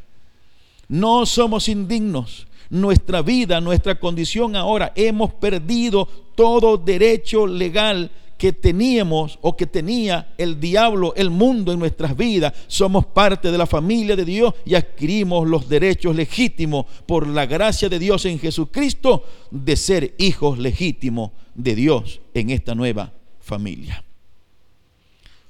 No 0.87 1.27
somos 1.27 1.69
indignos 1.69 2.47
nuestra 2.69 3.21
vida, 3.21 3.61
nuestra 3.61 3.99
condición 3.99 4.55
ahora. 4.55 4.93
Hemos 4.95 5.33
perdido 5.33 6.07
todo 6.35 6.77
derecho 6.77 7.47
legal 7.47 8.11
que 8.37 8.53
teníamos 8.53 9.39
o 9.41 9.57
que 9.57 9.65
tenía 9.65 10.33
el 10.37 10.59
diablo, 10.59 11.13
el 11.15 11.29
mundo 11.29 11.71
en 11.71 11.79
nuestras 11.79 12.15
vidas. 12.15 12.53
Somos 12.67 13.05
parte 13.07 13.51
de 13.51 13.57
la 13.57 13.65
familia 13.65 14.15
de 14.15 14.25
Dios 14.25 14.53
y 14.65 14.75
adquirimos 14.75 15.47
los 15.47 15.67
derechos 15.67 16.15
legítimos 16.15 16.85
por 17.05 17.27
la 17.27 17.45
gracia 17.45 17.89
de 17.89 17.99
Dios 17.99 18.25
en 18.25 18.39
Jesucristo 18.39 19.23
de 19.49 19.75
ser 19.75 20.13
hijos 20.19 20.59
legítimos 20.59 21.31
de 21.55 21.75
Dios 21.75 22.21
en 22.33 22.51
esta 22.51 22.75
nueva 22.75 23.11
familia. 23.39 24.03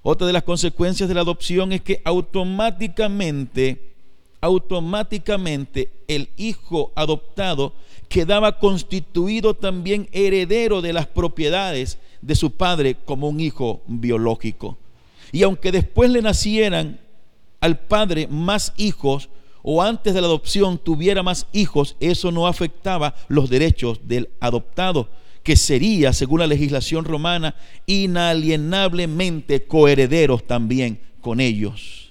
Otra 0.01 0.25
de 0.25 0.33
las 0.33 0.43
consecuencias 0.43 1.09
de 1.09 1.15
la 1.15 1.21
adopción 1.21 1.73
es 1.73 1.81
que 1.81 2.01
automáticamente 2.05 3.96
automáticamente 4.41 5.91
el 6.07 6.29
hijo 6.37 6.91
adoptado 6.95 7.73
quedaba 8.07 8.59
constituido 8.59 9.53
también 9.53 10.07
heredero 10.11 10.81
de 10.81 10.93
las 10.93 11.07
propiedades 11.07 11.97
de 12.21 12.35
su 12.35 12.51
padre 12.51 12.95
como 13.05 13.29
un 13.29 13.39
hijo 13.39 13.81
biológico. 13.87 14.77
Y 15.31 15.43
aunque 15.43 15.71
después 15.71 16.09
le 16.09 16.21
nacieran 16.21 16.99
al 17.59 17.79
padre 17.79 18.27
más 18.27 18.73
hijos, 18.77 19.29
o 19.63 19.81
antes 19.83 20.13
de 20.13 20.21
la 20.21 20.27
adopción 20.27 20.77
tuviera 20.77 21.23
más 21.23 21.47
hijos, 21.51 21.97
eso 21.99 22.31
no 22.31 22.47
afectaba 22.47 23.15
los 23.27 23.49
derechos 23.49 23.99
del 24.07 24.29
adoptado, 24.39 25.09
que 25.43 25.55
sería, 25.55 26.13
según 26.13 26.39
la 26.39 26.47
legislación 26.47 27.03
romana, 27.03 27.55
inalienablemente 27.85 29.65
coherederos 29.65 30.45
también 30.45 30.99
con 31.21 31.39
ellos. 31.39 32.06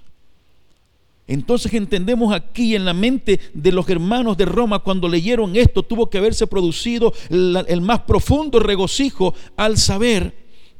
Entonces 1.28 1.74
entendemos 1.74 2.32
aquí 2.32 2.76
en 2.76 2.84
la 2.84 2.94
mente 2.94 3.40
de 3.52 3.72
los 3.72 3.88
hermanos 3.88 4.36
de 4.36 4.44
Roma 4.44 4.78
cuando 4.78 5.08
leyeron 5.08 5.56
esto, 5.56 5.82
tuvo 5.82 6.08
que 6.08 6.18
haberse 6.18 6.46
producido 6.46 7.12
el 7.30 7.80
más 7.80 8.00
profundo 8.00 8.60
regocijo 8.60 9.34
al 9.56 9.76
saber 9.76 10.34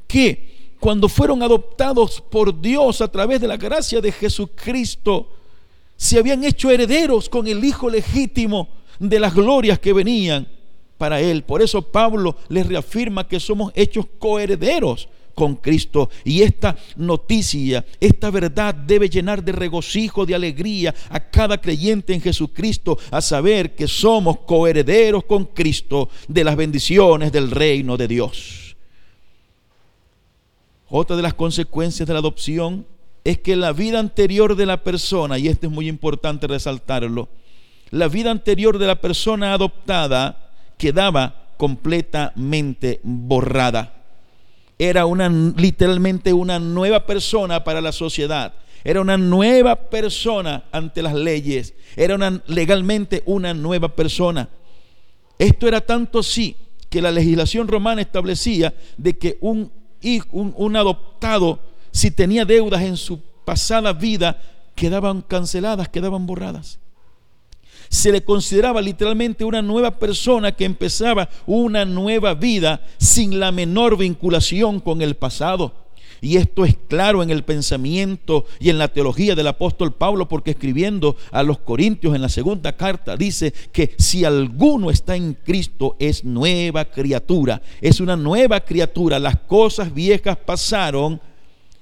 que 0.07 0.75
cuando 0.79 1.09
fueron 1.09 1.43
adoptados 1.43 2.21
por 2.21 2.61
Dios 2.61 3.01
a 3.01 3.09
través 3.09 3.41
de 3.41 3.47
la 3.47 3.57
gracia 3.57 3.99
de 3.99 4.11
Jesucristo, 4.11 5.33
se 5.97 6.19
habían 6.19 6.43
hecho 6.43 6.71
herederos 6.71 7.27
con 7.27 7.47
el 7.47 7.63
Hijo 7.65 7.89
legítimo 7.89 8.69
de 8.99 9.19
las 9.19 9.33
glorias 9.33 9.79
que 9.79 9.91
venían 9.91 10.47
para 10.97 11.19
Él. 11.19 11.43
Por 11.43 11.61
eso 11.61 11.81
Pablo 11.81 12.37
les 12.47 12.67
reafirma 12.67 13.27
que 13.27 13.39
somos 13.39 13.73
hechos 13.75 14.05
coherederos 14.17 15.09
con 15.37 15.57
Cristo. 15.57 16.09
Y 16.25 16.41
esta 16.41 16.75
noticia, 16.95 17.85
esta 17.99 18.31
verdad 18.31 18.73
debe 18.73 19.07
llenar 19.07 19.43
de 19.43 19.51
regocijo, 19.51 20.25
de 20.25 20.33
alegría 20.33 20.95
a 21.11 21.19
cada 21.19 21.61
creyente 21.61 22.15
en 22.15 22.21
Jesucristo, 22.21 22.97
a 23.11 23.21
saber 23.21 23.75
que 23.75 23.87
somos 23.87 24.39
coherederos 24.39 25.25
con 25.25 25.45
Cristo 25.45 26.09
de 26.27 26.43
las 26.43 26.55
bendiciones 26.55 27.31
del 27.31 27.51
reino 27.51 27.97
de 27.97 28.07
Dios. 28.07 28.75
Otra 30.89 31.15
de 31.15 31.21
las 31.21 31.35
consecuencias 31.35 32.07
de 32.07 32.13
la 32.13 32.19
adopción 32.19 32.87
es 33.23 33.37
que 33.37 33.55
la 33.55 33.73
vida 33.73 33.99
anterior 33.99 34.55
de 34.55 34.65
la 34.65 34.83
persona, 34.83 35.37
y 35.37 35.49
esto 35.49 35.67
es 35.67 35.71
muy 35.71 35.87
importante 35.87 36.47
resaltarlo, 36.47 37.29
la 37.91 38.07
vida 38.07 38.31
anterior 38.31 38.79
de 38.79 38.87
la 38.87 38.99
persona 38.99 39.53
adoptada 39.53 40.55
quedaba 40.79 41.53
completamente 41.57 42.99
borrada 43.03 43.96
era 44.79 45.05
una 45.05 45.29
literalmente 45.29 46.33
una 46.33 46.59
nueva 46.59 47.05
persona 47.05 47.63
para 47.63 47.81
la 47.81 47.91
sociedad. 47.91 48.53
Era 48.83 49.01
una 49.01 49.17
nueva 49.17 49.75
persona 49.75 50.65
ante 50.71 51.01
las 51.01 51.13
leyes. 51.13 51.73
Era 51.95 52.15
una, 52.15 52.41
legalmente 52.47 53.23
una 53.25 53.53
nueva 53.53 53.89
persona. 53.89 54.49
Esto 55.39 55.67
era 55.67 55.81
tanto 55.81 56.19
así 56.19 56.55
que 56.89 57.01
la 57.01 57.11
legislación 57.11 57.67
romana 57.67 58.01
establecía 58.01 58.73
de 58.97 59.17
que 59.17 59.37
un, 59.41 59.71
un, 60.31 60.53
un 60.55 60.75
adoptado 60.75 61.59
si 61.97 62.11
tenía 62.11 62.45
deudas 62.45 62.83
en 62.83 62.95
su 62.95 63.19
pasada 63.43 63.91
vida, 63.91 64.39
quedaban 64.75 65.23
canceladas, 65.23 65.89
quedaban 65.89 66.27
borradas. 66.27 66.79
Se 67.89 68.11
le 68.11 68.23
consideraba 68.23 68.81
literalmente 68.81 69.43
una 69.43 69.61
nueva 69.61 69.91
persona 69.99 70.51
que 70.51 70.65
empezaba 70.65 71.29
una 71.45 71.85
nueva 71.85 72.33
vida 72.33 72.81
sin 72.97 73.39
la 73.39 73.51
menor 73.51 73.97
vinculación 73.97 74.79
con 74.79 75.01
el 75.01 75.15
pasado. 75.15 75.87
Y 76.21 76.37
esto 76.37 76.65
es 76.65 76.75
claro 76.87 77.21
en 77.21 77.29
el 77.29 77.43
pensamiento 77.43 78.45
y 78.59 78.69
en 78.69 78.77
la 78.77 78.87
teología 78.87 79.35
del 79.35 79.47
apóstol 79.47 79.93
Pablo, 79.93 80.27
porque 80.27 80.51
escribiendo 80.51 81.15
a 81.31 81.43
los 81.43 81.59
Corintios 81.59 82.15
en 82.15 82.21
la 82.21 82.29
segunda 82.29 82.75
carta 82.75 83.15
dice 83.15 83.53
que 83.71 83.93
si 83.97 84.25
alguno 84.25 84.89
está 84.89 85.15
en 85.15 85.33
Cristo 85.35 85.95
es 85.99 86.23
nueva 86.23 86.85
criatura, 86.85 87.61
es 87.81 87.99
una 87.99 88.15
nueva 88.15 88.61
criatura, 88.61 89.19
las 89.19 89.37
cosas 89.37 89.93
viejas 89.93 90.37
pasaron 90.37 91.21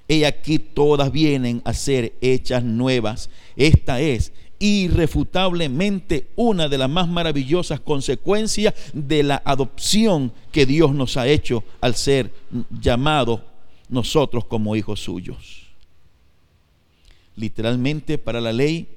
y 0.08 0.24
aquí 0.24 0.60
todas 0.60 1.12
vienen 1.12 1.62
a 1.66 1.74
ser 1.74 2.14
hechas 2.22 2.64
nuevas. 2.64 3.30
Esta 3.56 4.02
es 4.02 4.34
irrefutablemente 4.60 6.28
una 6.36 6.70
de 6.70 6.78
las 6.78 6.90
más 6.90 7.08
maravillosas 7.08 7.80
consecuencias 7.80 8.74
de 8.94 9.24
la 9.24 9.42
adopción 9.46 10.32
que 10.52 10.66
Dios 10.66 10.94
nos 10.94 11.18
ha 11.18 11.28
hecho 11.28 11.64
al 11.82 11.96
ser 11.96 12.32
llamados 12.70 13.42
nosotros 13.90 14.46
como 14.46 14.76
hijos 14.76 15.02
suyos. 15.02 15.68
Literalmente 17.36 18.18
para 18.18 18.40
la 18.42 18.54
ley, 18.54 18.88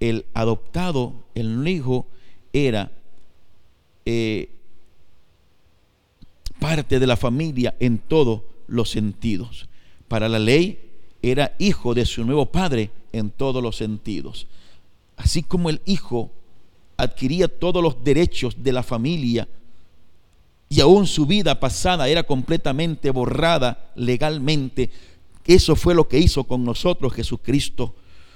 el 0.00 0.26
adoptado, 0.34 1.12
el 1.34 1.66
hijo, 1.66 2.06
era 2.52 2.92
eh, 4.06 4.48
parte 6.60 7.00
de 7.00 7.06
la 7.06 7.16
familia 7.16 7.74
en 7.80 7.98
todos 7.98 8.42
los 8.68 8.90
sentidos. 8.90 9.68
Para 10.08 10.28
la 10.28 10.38
ley 10.38 10.78
era 11.22 11.54
hijo 11.58 11.94
de 11.94 12.06
su 12.06 12.24
nuevo 12.24 12.46
padre 12.46 12.90
en 13.12 13.30
todos 13.30 13.62
los 13.62 13.76
sentidos. 13.76 14.46
Así 15.16 15.42
como 15.42 15.70
el 15.70 15.80
hijo 15.84 16.32
adquiría 16.96 17.48
todos 17.48 17.82
los 17.82 18.02
derechos 18.02 18.62
de 18.62 18.72
la 18.72 18.82
familia 18.82 19.48
y 20.68 20.80
aún 20.80 21.06
su 21.06 21.26
vida 21.26 21.60
pasada 21.60 22.08
era 22.08 22.22
completamente 22.24 23.10
borrada 23.10 23.92
legalmente, 23.94 24.90
eso 25.44 25.76
fue 25.76 25.94
lo 25.94 26.08
que 26.08 26.18
hizo 26.18 26.44
con 26.44 26.64
nosotros 26.64 27.12
Jesucristo 27.12 27.94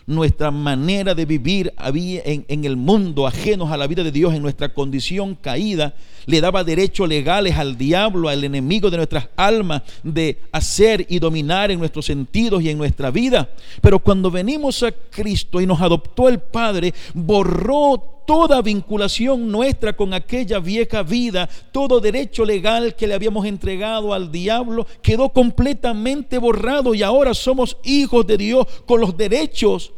nuestra 0.09 0.51
manera 0.51 1.15
de 1.15 1.27
vivir 1.27 1.73
en, 1.85 2.45
en, 2.49 2.65
el 2.65 2.77
mundo, 2.77 3.27
ajenos 3.27 3.71
a 3.71 3.77
la 3.77 3.87
vida 3.87 4.03
de 4.03 4.11
Dios, 4.11 4.33
en 4.33 4.41
nuestra 4.41 4.73
condición 4.73 5.35
caída, 5.35 5.95
le 6.25 6.41
daba 6.41 6.65
derechos 6.65 7.07
legales 7.07 7.57
al 7.59 7.77
diablo, 7.77 8.31
al 8.31 8.43
enemigo 8.43 8.91
de 8.91 8.97
nuestras 8.97 9.29
almas, 9.37 9.83
de 10.03 10.39
hacer 10.51 11.07
y 11.11 11.19
dominar 11.19 11.71
en 11.71 11.79
nuestros 11.79 12.07
sentidos 12.07 12.63
y 12.63 12.71
en 12.71 12.79
nuestra 12.79 13.11
vida. 13.11 13.51
Pero 13.83 13.99
cuando 13.99 14.31
venimos 14.31 14.83
a 14.83 14.93
Cristo 14.93 15.61
y 15.61 15.67
nos 15.67 15.83
adoptó 15.83 16.31
el 16.31 16.39
Padre, 16.39 16.95
borró 17.13 18.23
toda 18.27 18.63
vinculación 18.63 19.51
nuestra 19.51 19.95
con 19.95 20.15
aquella 20.15 20.59
vieja 20.59 21.03
vida, 21.03 21.51
todo 21.71 22.01
derecho 22.01 22.47
legal 22.47 22.95
que 22.95 23.07
le 23.07 23.15
habíamos 23.15 23.45
entregado 23.45 24.15
al 24.15 24.33
diablo, 24.33 24.87
quedó 25.03 25.31
completamente 25.31 26.39
borrado 26.39 26.95
y 26.95 27.03
ahora 27.03 27.35
somos 27.35 27.77
hijos 27.85 28.27
de 28.27 28.39
Dios 28.39 28.67
con 28.87 29.01
los 29.01 29.17
derechos 29.17 29.93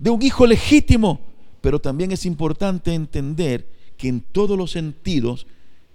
de 0.00 0.10
un 0.10 0.20
hijo 0.22 0.46
legítimo. 0.46 1.20
Pero 1.60 1.78
también 1.78 2.10
es 2.10 2.26
importante 2.26 2.92
entender 2.94 3.68
que 3.96 4.08
en 4.08 4.22
todos 4.22 4.58
los 4.58 4.72
sentidos 4.72 5.46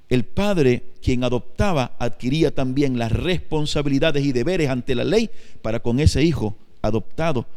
el 0.08 0.24
padre, 0.24 0.94
quien 1.02 1.24
adoptaba, 1.24 1.96
adquiría 1.98 2.54
también 2.54 3.00
las 3.00 3.12
responsabilidades 3.12 4.24
y 4.24 4.32
deberes 4.32 4.70
ante 4.70 4.94
la 4.94 5.04
ley 5.04 5.32
para 5.64 5.82
con 5.82 6.00
ese 6.00 6.24
hijo 6.24 6.56
adoptado 6.84 7.48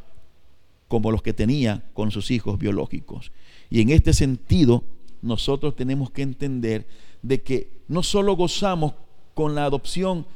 como 0.89 1.13
los 1.13 1.23
que 1.23 1.35
tenía 1.35 1.85
con 1.93 2.11
sus 2.11 2.31
hijos 2.31 2.59
biológicos. 2.59 3.31
Y 3.69 3.83
en 3.83 3.91
este 3.91 4.15
sentido, 4.15 4.83
nosotros 5.21 5.77
tenemos 5.77 6.11
que 6.11 6.23
entender 6.23 6.87
de 7.21 7.43
que 7.43 7.69
no 7.89 8.03
solo 8.03 8.35
gozamos 8.35 8.95
con 9.35 9.55
la 9.55 9.67
adopción 9.67 10.27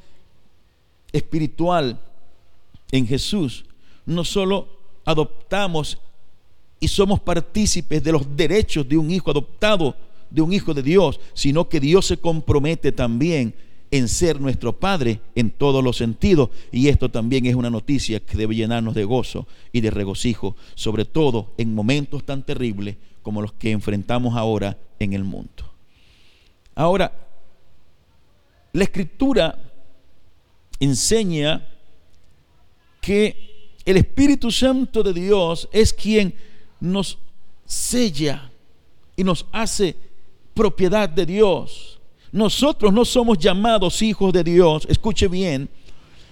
espiritual 1.12 1.98
en 2.90 3.06
Jesús, 3.06 3.64
no 4.04 4.24
solo 4.24 4.81
adoptamos 5.04 5.98
y 6.80 6.88
somos 6.88 7.20
partícipes 7.20 8.02
de 8.02 8.12
los 8.12 8.36
derechos 8.36 8.88
de 8.88 8.96
un 8.96 9.10
hijo 9.10 9.30
adoptado, 9.30 9.94
de 10.30 10.42
un 10.42 10.52
hijo 10.52 10.74
de 10.74 10.82
Dios, 10.82 11.20
sino 11.34 11.68
que 11.68 11.78
Dios 11.78 12.06
se 12.06 12.16
compromete 12.16 12.90
también 12.92 13.54
en 13.92 14.08
ser 14.08 14.40
nuestro 14.40 14.72
Padre 14.72 15.20
en 15.34 15.50
todos 15.50 15.84
los 15.84 15.98
sentidos. 15.98 16.48
Y 16.72 16.88
esto 16.88 17.10
también 17.10 17.46
es 17.46 17.54
una 17.54 17.70
noticia 17.70 18.18
que 18.20 18.36
debe 18.36 18.56
llenarnos 18.56 18.94
de 18.94 19.04
gozo 19.04 19.46
y 19.70 19.80
de 19.80 19.90
regocijo, 19.90 20.56
sobre 20.74 21.04
todo 21.04 21.52
en 21.58 21.74
momentos 21.74 22.24
tan 22.24 22.42
terribles 22.42 22.96
como 23.22 23.42
los 23.42 23.52
que 23.52 23.70
enfrentamos 23.70 24.36
ahora 24.36 24.76
en 24.98 25.12
el 25.12 25.24
mundo. 25.24 25.70
Ahora, 26.74 27.12
la 28.72 28.84
escritura 28.84 29.58
enseña 30.80 31.68
que 33.00 33.51
el 33.84 33.96
Espíritu 33.96 34.50
Santo 34.50 35.02
de 35.02 35.12
Dios 35.12 35.68
es 35.72 35.92
quien 35.92 36.34
nos 36.80 37.18
sella 37.64 38.50
y 39.16 39.24
nos 39.24 39.46
hace 39.52 39.96
propiedad 40.54 41.08
de 41.08 41.26
Dios. 41.26 41.98
Nosotros 42.30 42.92
no 42.92 43.04
somos 43.04 43.38
llamados 43.38 44.00
hijos 44.02 44.32
de 44.32 44.44
Dios, 44.44 44.86
escuche 44.88 45.28
bien, 45.28 45.68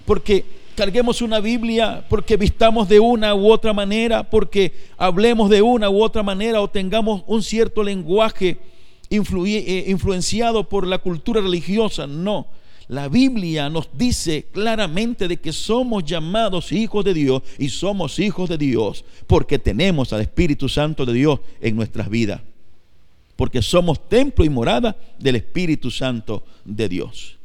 porque 0.07 0.45
carguemos 0.75 1.21
una 1.21 1.41
Biblia, 1.41 2.07
porque 2.09 2.37
vistamos 2.37 2.89
de 2.89 3.01
una 3.01 3.35
u 3.35 3.51
otra 3.51 3.73
manera, 3.73 4.29
porque 4.29 4.73
hablemos 4.97 5.51
de 5.51 5.61
una 5.61 5.91
u 5.91 6.03
otra 6.03 6.23
manera 6.23 6.63
o 6.63 6.69
tengamos 6.69 7.23
un 7.27 7.43
cierto 7.43 7.83
lenguaje 7.83 8.59
eh, 9.11 9.85
influenciado 9.89 10.69
por 10.69 10.87
la 10.87 10.99
cultura 10.99 11.41
religiosa. 11.41 12.07
No, 12.07 12.47
la 12.91 13.09
Biblia 13.09 13.71
nos 13.71 13.89
dice 13.93 14.47
claramente 14.51 15.29
de 15.29 15.37
que 15.37 15.53
somos 15.53 16.05
llamados 16.05 16.73
hijos 16.73 17.05
de 17.05 17.15
Dios 17.15 17.43
y 17.57 17.69
somos 17.69 18.19
hijos 18.19 18.49
de 18.49 18.59
Dios 18.59 19.05
porque 19.29 19.61
tenemos 19.61 20.13
al 20.13 20.23
Espíritu 20.23 20.69
Santo 20.69 21.07
de 21.07 21.13
Dios 21.13 21.39
en 21.61 21.77
nuestras 21.77 22.11
vidas. 22.11 22.41
Porque 23.37 23.63
somos 23.63 24.09
templo 24.09 24.45
y 24.45 24.49
morada 24.49 24.97
del 25.21 25.37
Espíritu 25.37 25.89
Santo 25.89 26.43
de 26.65 26.89
Dios. 26.89 27.39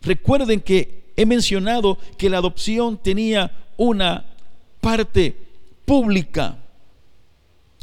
Recuerden 0.00 0.62
que 0.62 1.12
he 1.14 1.26
mencionado 1.26 1.98
que 2.16 2.30
la 2.30 2.38
adopción 2.38 2.96
tenía 2.96 3.52
una 3.76 4.24
parte 4.80 5.36
pública. 5.84 6.56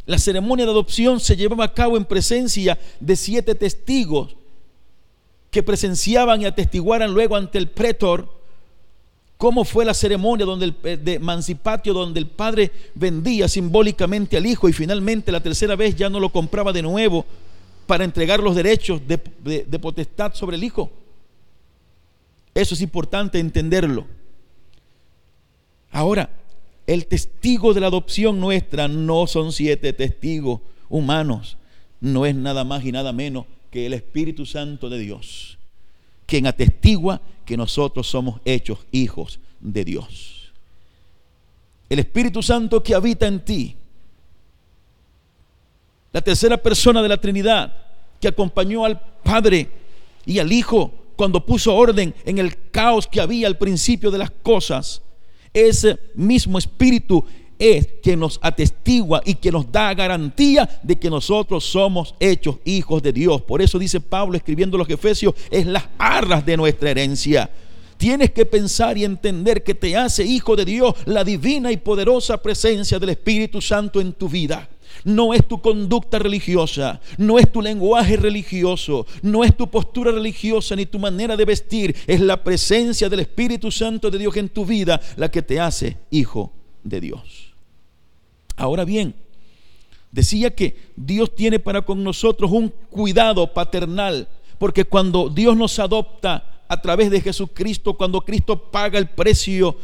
La 0.04 0.18
ceremonia 0.18 0.64
de 0.64 0.72
adopción 0.72 1.20
se 1.20 1.36
llevaba 1.36 1.66
a 1.66 1.74
cabo 1.74 1.96
en 1.96 2.04
presencia 2.04 2.76
de 2.98 3.14
siete 3.14 3.54
testigos 3.54 4.34
que 5.50 5.62
presenciaban 5.62 6.42
y 6.42 6.46
atestiguaran 6.46 7.12
luego 7.12 7.36
ante 7.36 7.58
el 7.58 7.68
pretor 7.68 8.38
cómo 9.36 9.64
fue 9.64 9.84
la 9.84 9.94
ceremonia 9.94 10.44
donde 10.44 10.66
el, 10.66 10.74
eh, 10.82 10.96
de 10.96 11.18
Mancipatio, 11.18 11.94
donde 11.94 12.20
el 12.20 12.26
padre 12.26 12.70
vendía 12.94 13.48
simbólicamente 13.48 14.36
al 14.36 14.46
hijo 14.46 14.68
y 14.68 14.72
finalmente 14.72 15.32
la 15.32 15.40
tercera 15.40 15.76
vez 15.76 15.94
ya 15.96 16.10
no 16.10 16.20
lo 16.20 16.30
compraba 16.30 16.72
de 16.72 16.82
nuevo 16.82 17.24
para 17.86 18.04
entregar 18.04 18.40
los 18.40 18.54
derechos 18.54 19.00
de, 19.06 19.18
de 19.66 19.78
potestad 19.78 20.34
sobre 20.34 20.56
el 20.56 20.64
hijo. 20.64 20.90
Eso 22.54 22.74
es 22.74 22.82
importante 22.82 23.38
entenderlo. 23.38 24.04
Ahora, 25.90 26.28
el 26.86 27.06
testigo 27.06 27.72
de 27.72 27.80
la 27.80 27.86
adopción 27.86 28.40
nuestra 28.40 28.88
no 28.88 29.26
son 29.26 29.52
siete 29.52 29.92
testigos 29.94 30.60
humanos, 30.90 31.56
no 32.00 32.26
es 32.26 32.34
nada 32.34 32.64
más 32.64 32.84
y 32.84 32.92
nada 32.92 33.12
menos 33.12 33.46
que 33.70 33.86
el 33.86 33.94
Espíritu 33.94 34.46
Santo 34.46 34.88
de 34.88 34.98
Dios, 34.98 35.58
quien 36.26 36.46
atestigua 36.46 37.20
que 37.44 37.56
nosotros 37.56 38.06
somos 38.06 38.40
hechos 38.44 38.78
hijos 38.92 39.40
de 39.60 39.84
Dios. 39.84 40.52
El 41.88 41.98
Espíritu 41.98 42.42
Santo 42.42 42.82
que 42.82 42.94
habita 42.94 43.26
en 43.26 43.44
ti, 43.44 43.76
la 46.12 46.20
tercera 46.20 46.56
persona 46.56 47.02
de 47.02 47.08
la 47.08 47.20
Trinidad 47.20 47.74
que 48.20 48.28
acompañó 48.28 48.84
al 48.84 49.00
Padre 49.22 49.70
y 50.26 50.38
al 50.38 50.52
Hijo 50.52 50.92
cuando 51.16 51.44
puso 51.44 51.74
orden 51.74 52.14
en 52.24 52.38
el 52.38 52.70
caos 52.70 53.06
que 53.06 53.20
había 53.20 53.46
al 53.46 53.58
principio 53.58 54.10
de 54.10 54.18
las 54.18 54.30
cosas, 54.30 55.02
ese 55.52 55.98
mismo 56.14 56.58
Espíritu 56.58 57.24
es 57.58 57.88
quien 58.02 58.20
nos 58.20 58.38
atestigua 58.42 59.22
y 59.24 59.34
que 59.34 59.50
nos 59.50 59.70
da 59.70 59.92
garantía 59.94 60.68
de 60.82 60.98
que 60.98 61.10
nosotros 61.10 61.64
somos 61.64 62.14
hechos 62.20 62.56
hijos 62.64 63.02
de 63.02 63.12
Dios. 63.12 63.42
Por 63.42 63.60
eso 63.60 63.78
dice 63.78 64.00
Pablo 64.00 64.36
escribiendo 64.36 64.78
los 64.78 64.88
Efesios, 64.88 65.34
es 65.50 65.66
las 65.66 65.84
arras 65.98 66.44
de 66.46 66.56
nuestra 66.56 66.90
herencia. 66.90 67.50
Tienes 67.96 68.30
que 68.30 68.46
pensar 68.46 68.96
y 68.96 69.04
entender 69.04 69.64
que 69.64 69.74
te 69.74 69.96
hace 69.96 70.24
hijo 70.24 70.54
de 70.54 70.64
Dios 70.64 70.94
la 71.04 71.24
divina 71.24 71.72
y 71.72 71.76
poderosa 71.76 72.40
presencia 72.40 72.98
del 72.98 73.10
Espíritu 73.10 73.60
Santo 73.60 74.00
en 74.00 74.12
tu 74.12 74.28
vida. 74.28 74.68
No 75.04 75.34
es 75.34 75.46
tu 75.46 75.60
conducta 75.60 76.18
religiosa, 76.18 77.00
no 77.18 77.38
es 77.38 77.50
tu 77.50 77.60
lenguaje 77.60 78.16
religioso, 78.16 79.06
no 79.22 79.44
es 79.44 79.56
tu 79.56 79.68
postura 79.68 80.12
religiosa 80.12 80.74
ni 80.76 80.86
tu 80.86 80.98
manera 80.98 81.36
de 81.36 81.44
vestir, 81.44 81.94
es 82.06 82.20
la 82.20 82.42
presencia 82.42 83.08
del 83.08 83.20
Espíritu 83.20 83.70
Santo 83.70 84.10
de 84.10 84.18
Dios 84.18 84.36
en 84.36 84.48
tu 84.48 84.64
vida 84.64 85.00
la 85.16 85.30
que 85.30 85.42
te 85.42 85.60
hace 85.60 85.98
hijo 86.10 86.52
de 86.82 87.00
Dios. 87.00 87.47
Ahora 88.58 88.84
bien, 88.84 89.14
decía 90.10 90.54
que 90.54 90.76
Dios 90.96 91.32
tiene 91.34 91.60
para 91.60 91.82
con 91.82 92.02
nosotros 92.02 92.50
un 92.50 92.70
cuidado 92.90 93.54
paternal, 93.54 94.28
porque 94.58 94.84
cuando 94.84 95.28
Dios 95.28 95.56
nos 95.56 95.78
adopta 95.78 96.64
a 96.66 96.82
través 96.82 97.08
de 97.10 97.20
Jesucristo, 97.20 97.94
cuando 97.94 98.20
Cristo 98.20 98.60
paga 98.70 98.98
el 98.98 99.08
precio 99.08 99.76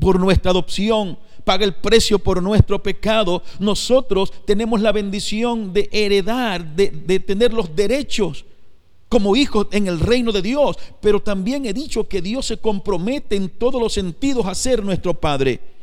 por 0.00 0.18
nuestra 0.18 0.50
adopción, 0.50 1.16
paga 1.44 1.64
el 1.64 1.74
precio 1.74 2.18
por 2.18 2.42
nuestro 2.42 2.82
pecado, 2.82 3.40
nosotros 3.60 4.32
tenemos 4.44 4.80
la 4.80 4.90
bendición 4.90 5.72
de 5.72 5.88
heredar, 5.92 6.74
de, 6.74 6.90
de 6.90 7.20
tener 7.20 7.52
los 7.52 7.74
derechos 7.76 8.44
como 9.08 9.36
hijos 9.36 9.68
en 9.70 9.86
el 9.86 10.00
reino 10.00 10.32
de 10.32 10.42
Dios. 10.42 10.76
Pero 11.00 11.20
también 11.22 11.66
he 11.66 11.72
dicho 11.72 12.08
que 12.08 12.20
Dios 12.20 12.46
se 12.46 12.56
compromete 12.56 13.36
en 13.36 13.48
todos 13.48 13.80
los 13.80 13.92
sentidos 13.92 14.44
a 14.44 14.56
ser 14.56 14.82
nuestro 14.82 15.14
Padre. 15.14 15.73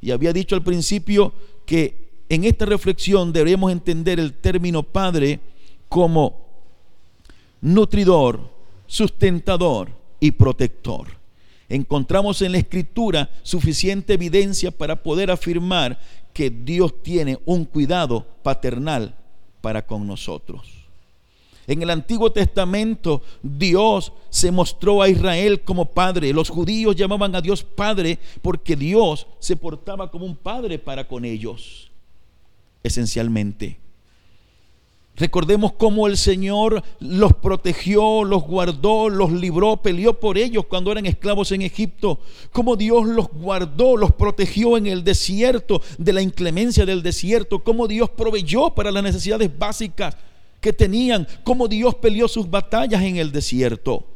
Y 0.00 0.10
había 0.10 0.32
dicho 0.32 0.54
al 0.54 0.62
principio 0.62 1.32
que 1.64 2.24
en 2.28 2.44
esta 2.44 2.66
reflexión 2.66 3.32
deberíamos 3.32 3.72
entender 3.72 4.20
el 4.20 4.34
término 4.34 4.82
Padre 4.82 5.40
como 5.88 6.46
nutridor, 7.60 8.50
sustentador 8.86 9.90
y 10.20 10.32
protector 10.32 11.16
encontramos 11.68 12.42
en 12.42 12.52
la 12.52 12.58
escritura 12.58 13.30
suficiente 13.42 14.14
evidencia 14.14 14.70
para 14.70 15.02
poder 15.02 15.30
afirmar 15.30 15.98
que 16.32 16.50
Dios 16.50 17.02
tiene 17.02 17.38
un 17.44 17.64
cuidado 17.64 18.26
paternal 18.42 19.16
para 19.60 19.86
con 19.86 20.06
nosotros. 20.06 20.75
En 21.66 21.82
el 21.82 21.90
Antiguo 21.90 22.30
Testamento 22.30 23.22
Dios 23.42 24.12
se 24.30 24.52
mostró 24.52 25.02
a 25.02 25.08
Israel 25.08 25.62
como 25.62 25.86
padre. 25.86 26.32
Los 26.32 26.48
judíos 26.48 26.94
llamaban 26.94 27.34
a 27.34 27.40
Dios 27.40 27.64
padre 27.64 28.18
porque 28.40 28.76
Dios 28.76 29.26
se 29.40 29.56
portaba 29.56 30.10
como 30.10 30.26
un 30.26 30.36
padre 30.36 30.78
para 30.78 31.08
con 31.08 31.24
ellos, 31.24 31.90
esencialmente. 32.82 33.78
Recordemos 35.16 35.72
cómo 35.72 36.06
el 36.06 36.18
Señor 36.18 36.82
los 37.00 37.32
protegió, 37.32 38.22
los 38.22 38.42
guardó, 38.42 39.08
los 39.08 39.32
libró, 39.32 39.78
peleó 39.78 40.20
por 40.20 40.36
ellos 40.36 40.66
cuando 40.66 40.92
eran 40.92 41.06
esclavos 41.06 41.52
en 41.52 41.62
Egipto. 41.62 42.20
Cómo 42.52 42.76
Dios 42.76 43.06
los 43.06 43.28
guardó, 43.28 43.96
los 43.96 44.12
protegió 44.12 44.76
en 44.76 44.86
el 44.86 45.02
desierto, 45.04 45.80
de 45.96 46.12
la 46.12 46.20
inclemencia 46.20 46.84
del 46.84 47.02
desierto. 47.02 47.64
Cómo 47.64 47.88
Dios 47.88 48.10
proveyó 48.10 48.74
para 48.74 48.92
las 48.92 49.02
necesidades 49.02 49.50
básicas 49.58 50.14
que 50.60 50.72
tenían. 50.72 51.26
Cómo 51.44 51.68
Dios 51.68 51.94
peleó 51.96 52.28
sus 52.28 52.48
batallas 52.48 53.02
en 53.02 53.16
el 53.16 53.32
desierto. 53.32 54.06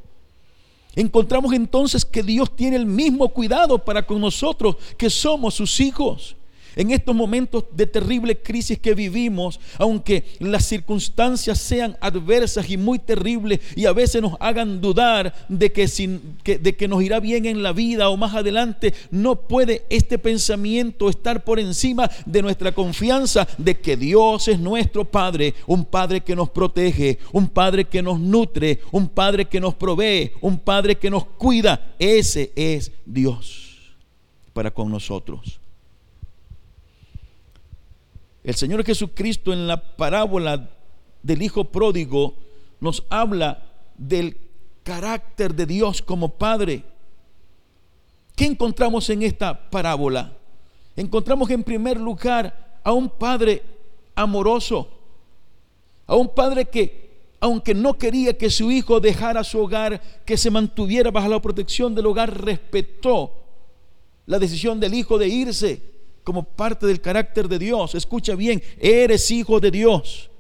Encontramos 0.95 1.53
entonces 1.53 2.05
que 2.05 2.23
Dios 2.23 2.55
tiene 2.57 2.77
el 2.77 2.87
mismo 2.87 3.29
cuidado 3.29 3.79
para 3.79 4.05
con 4.05 4.21
nosotros 4.21 4.77
que 4.97 5.09
somos 5.09 5.55
sus 5.55 5.79
hijos. 5.81 6.37
En 6.77 6.91
estos 6.91 7.15
momentos 7.15 7.65
de 7.73 7.87
terrible 7.87 8.39
crisis 8.39 8.79
que 8.79 8.95
vivimos, 8.95 9.61
aunque 9.79 10.25
las 10.39 10.67
circunstancias 10.67 11.59
sean 11.59 11.97
adversas 12.01 12.71
y 12.71 12.77
muy 12.77 12.99
terribles 12.99 13.61
y 13.77 13.87
a 13.87 13.93
veces 13.93 14.23
nos 14.23 14.37
hagan 14.41 14.81
dudar 14.81 15.35
de 15.49 15.73
que, 15.73 15.89
sin, 15.89 16.37
de 16.45 16.77
que 16.77 16.89
nos 16.89 17.03
irá 17.03 17.21
bien 17.21 17.47
en 17.47 17.63
la 17.63 17.73
vida 17.73 18.09
o 18.09 18.17
más 18.17 18.35
adelante, 18.35 18.95
no 19.11 19.37
puede 19.37 19.85
este 19.91 20.19
pensamiento 20.19 21.09
estar 21.09 21.45
por 21.45 21.59
encima 21.59 22.11
de 22.27 22.43
nuestra 22.43 22.73
confianza 22.73 23.47
de 23.59 23.79
que 23.79 23.97
Dios 23.97 24.49
es 24.49 24.59
nuestro 24.59 25.05
Padre, 25.05 25.55
un 25.67 25.85
Padre 25.85 26.21
que 26.21 26.37
nos 26.37 26.51
protege, 26.51 27.19
un 27.33 27.49
Padre 27.49 27.85
que 27.85 28.03
nos 28.03 28.21
nutre, 28.21 28.81
un 28.93 29.09
Padre 29.09 29.47
que 29.47 29.61
nos 29.61 29.75
provee, 29.75 30.33
un 30.41 30.59
Padre 30.59 30.97
que 30.97 31.11
nos 31.11 31.25
cuida. 31.25 31.95
Ese 31.99 32.53
es 32.55 32.93
Dios 33.05 33.71
para 34.53 34.71
con 34.71 34.91
nosotros. 34.91 35.60
El 38.43 38.55
Señor 38.55 38.85
Jesucristo 38.85 39.53
en 39.53 39.67
la 39.67 39.97
parábola 39.97 40.71
del 41.23 41.43
Hijo 41.43 41.65
Pródigo 41.65 42.35
nos 42.81 43.05
habla 43.11 43.63
del 43.99 44.37
carácter 44.83 45.55
de 45.55 45.67
Dios 45.67 46.01
como 46.01 46.31
Padre. 46.31 46.83
¿Qué 48.35 48.47
encontramos 48.47 49.11
en 49.11 49.23
esta 49.23 49.71
parábola? 49.71 50.33
Encontramos 50.97 51.51
en 51.51 51.63
primer 51.63 52.01
lugar 52.01 52.81
a 52.83 52.93
un 52.93 53.11
Padre 53.11 53.63
amoroso, 54.15 54.89
a 56.07 56.17
un 56.17 56.35
Padre 56.35 56.65
que, 56.65 57.35
aunque 57.41 57.75
no 57.75 57.99
quería 57.99 58.39
que 58.39 58.49
su 58.49 58.71
hijo 58.71 59.01
dejara 59.01 59.45
su 59.45 59.61
hogar, 59.61 60.01
que 60.25 60.39
se 60.39 60.51
mantuviera 60.51 61.11
bajo 61.11 61.29
la 61.29 61.43
protección 61.43 61.95
del 61.95 62.07
hogar, 62.07 62.43
respetó 62.43 63.35
la 64.25 64.39
decisión 64.39 64.81
del 64.81 64.95
hijo 64.95 65.19
de 65.19 65.29
irse 65.29 65.90
como 66.25 66.45
parte 66.45 66.87
del 66.87 67.01
carácter 67.01 67.49
de 67.49 67.59
Dios. 67.59 67.95
Escucha 67.95 68.35
bien, 68.35 68.63
eres 68.79 69.31
hijo 69.31 69.61
de 69.61 69.71
Dios. 69.71 70.31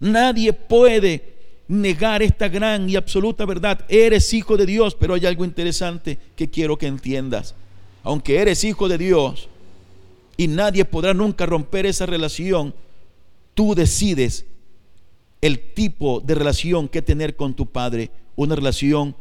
Nadie 0.00 0.52
puede 0.52 1.36
negar 1.68 2.22
esta 2.22 2.48
gran 2.48 2.88
y 2.88 2.96
absoluta 2.96 3.44
verdad. 3.44 3.84
Eres 3.88 4.32
hijo 4.32 4.56
de 4.56 4.66
Dios, 4.66 4.94
pero 4.94 5.14
hay 5.14 5.26
algo 5.26 5.44
interesante 5.44 6.18
que 6.36 6.48
quiero 6.48 6.78
que 6.78 6.86
entiendas. 6.86 7.54
Aunque 8.02 8.38
eres 8.38 8.62
hijo 8.64 8.88
de 8.88 8.98
Dios 8.98 9.48
y 10.36 10.48
nadie 10.48 10.84
podrá 10.84 11.14
nunca 11.14 11.46
romper 11.46 11.86
esa 11.86 12.06
relación, 12.06 12.74
tú 13.54 13.74
decides 13.74 14.44
el 15.40 15.72
tipo 15.74 16.20
de 16.20 16.34
relación 16.34 16.88
que 16.88 17.02
tener 17.02 17.36
con 17.36 17.54
tu 17.54 17.66
Padre. 17.66 18.10
Una 18.36 18.54
relación 18.54 19.16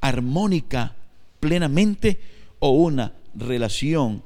armónica 0.00 0.94
plenamente 1.40 2.18
o 2.58 2.70
una 2.70 3.14
relación 3.34 4.22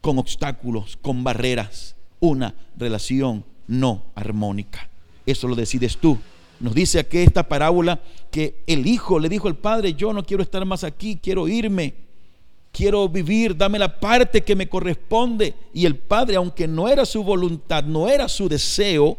con 0.00 0.18
obstáculos, 0.18 0.98
con 1.00 1.22
barreras, 1.24 1.96
una 2.20 2.54
relación 2.76 3.44
no 3.66 4.04
armónica. 4.14 4.88
Eso 5.26 5.48
lo 5.48 5.54
decides 5.54 5.96
tú. 5.96 6.18
Nos 6.58 6.74
dice 6.74 6.98
aquí 6.98 7.18
esta 7.18 7.48
parábola 7.48 8.00
que 8.30 8.62
el 8.66 8.86
hijo 8.86 9.18
le 9.18 9.28
dijo 9.28 9.48
al 9.48 9.56
padre, 9.56 9.94
yo 9.94 10.12
no 10.12 10.24
quiero 10.24 10.42
estar 10.42 10.64
más 10.64 10.84
aquí, 10.84 11.18
quiero 11.22 11.48
irme, 11.48 11.94
quiero 12.72 13.08
vivir, 13.08 13.56
dame 13.56 13.78
la 13.78 13.98
parte 13.98 14.42
que 14.42 14.56
me 14.56 14.68
corresponde. 14.68 15.54
Y 15.72 15.86
el 15.86 15.96
padre, 15.96 16.36
aunque 16.36 16.68
no 16.68 16.88
era 16.88 17.06
su 17.06 17.22
voluntad, 17.22 17.84
no 17.84 18.08
era 18.08 18.28
su 18.28 18.48
deseo, 18.48 19.16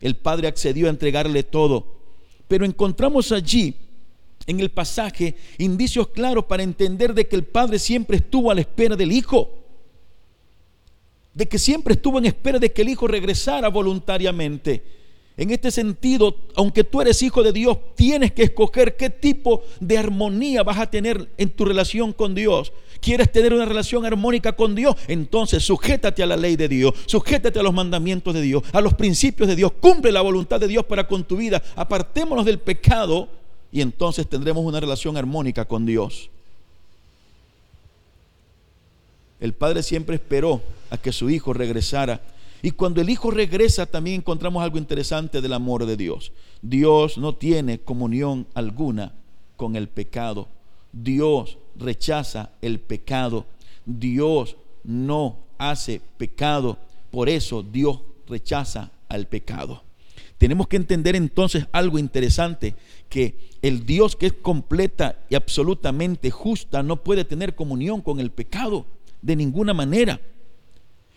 el 0.00 0.16
padre 0.16 0.48
accedió 0.48 0.86
a 0.86 0.90
entregarle 0.90 1.42
todo. 1.42 1.86
Pero 2.46 2.64
encontramos 2.64 3.32
allí 3.32 3.74
en 4.46 4.60
el 4.60 4.70
pasaje 4.70 5.36
indicios 5.58 6.08
claros 6.08 6.44
para 6.44 6.62
entender 6.62 7.14
de 7.14 7.26
que 7.26 7.36
el 7.36 7.44
padre 7.44 7.78
siempre 7.78 8.18
estuvo 8.18 8.50
a 8.50 8.54
la 8.54 8.62
espera 8.62 8.96
del 8.96 9.12
hijo 9.12 9.57
de 11.38 11.46
que 11.46 11.56
siempre 11.56 11.94
estuvo 11.94 12.18
en 12.18 12.26
espera 12.26 12.58
de 12.58 12.72
que 12.72 12.82
el 12.82 12.88
Hijo 12.88 13.06
regresara 13.06 13.68
voluntariamente. 13.68 14.82
En 15.36 15.52
este 15.52 15.70
sentido, 15.70 16.34
aunque 16.56 16.82
tú 16.82 17.00
eres 17.00 17.22
hijo 17.22 17.44
de 17.44 17.52
Dios, 17.52 17.78
tienes 17.94 18.32
que 18.32 18.42
escoger 18.42 18.96
qué 18.96 19.08
tipo 19.08 19.62
de 19.78 19.96
armonía 19.96 20.64
vas 20.64 20.80
a 20.80 20.90
tener 20.90 21.28
en 21.36 21.50
tu 21.50 21.64
relación 21.64 22.12
con 22.12 22.34
Dios. 22.34 22.72
¿Quieres 23.00 23.30
tener 23.30 23.54
una 23.54 23.66
relación 23.66 24.04
armónica 24.04 24.56
con 24.56 24.74
Dios? 24.74 24.96
Entonces 25.06 25.62
sujétate 25.62 26.24
a 26.24 26.26
la 26.26 26.36
ley 26.36 26.56
de 26.56 26.66
Dios, 26.66 26.92
sujétate 27.06 27.60
a 27.60 27.62
los 27.62 27.72
mandamientos 27.72 28.34
de 28.34 28.42
Dios, 28.42 28.64
a 28.72 28.80
los 28.80 28.94
principios 28.94 29.48
de 29.48 29.54
Dios, 29.54 29.70
cumple 29.78 30.10
la 30.10 30.22
voluntad 30.22 30.58
de 30.58 30.66
Dios 30.66 30.84
para 30.86 31.06
con 31.06 31.22
tu 31.22 31.36
vida. 31.36 31.62
Apartémonos 31.76 32.44
del 32.44 32.58
pecado 32.58 33.28
y 33.70 33.80
entonces 33.80 34.26
tendremos 34.26 34.64
una 34.64 34.80
relación 34.80 35.16
armónica 35.16 35.66
con 35.66 35.86
Dios. 35.86 36.30
El 39.38 39.52
Padre 39.52 39.84
siempre 39.84 40.16
esperó 40.16 40.60
a 40.90 40.98
que 40.98 41.12
su 41.12 41.30
hijo 41.30 41.52
regresara. 41.52 42.22
Y 42.62 42.72
cuando 42.72 43.00
el 43.00 43.10
hijo 43.10 43.30
regresa 43.30 43.86
también 43.86 44.16
encontramos 44.16 44.62
algo 44.62 44.78
interesante 44.78 45.40
del 45.40 45.52
amor 45.52 45.86
de 45.86 45.96
Dios. 45.96 46.32
Dios 46.60 47.18
no 47.18 47.34
tiene 47.34 47.80
comunión 47.80 48.46
alguna 48.54 49.12
con 49.56 49.76
el 49.76 49.88
pecado. 49.88 50.48
Dios 50.92 51.58
rechaza 51.76 52.50
el 52.62 52.80
pecado. 52.80 53.46
Dios 53.86 54.56
no 54.82 55.38
hace 55.56 56.00
pecado. 56.16 56.78
Por 57.10 57.28
eso 57.28 57.62
Dios 57.62 58.00
rechaza 58.26 58.90
al 59.08 59.26
pecado. 59.26 59.82
Tenemos 60.36 60.68
que 60.68 60.76
entender 60.76 61.16
entonces 61.16 61.66
algo 61.72 61.98
interesante, 61.98 62.76
que 63.08 63.50
el 63.60 63.84
Dios 63.84 64.14
que 64.14 64.26
es 64.26 64.32
completa 64.32 65.18
y 65.28 65.34
absolutamente 65.34 66.30
justa 66.30 66.82
no 66.82 67.02
puede 67.02 67.24
tener 67.24 67.56
comunión 67.56 68.02
con 68.02 68.20
el 68.20 68.30
pecado 68.30 68.86
de 69.20 69.34
ninguna 69.34 69.74
manera 69.74 70.20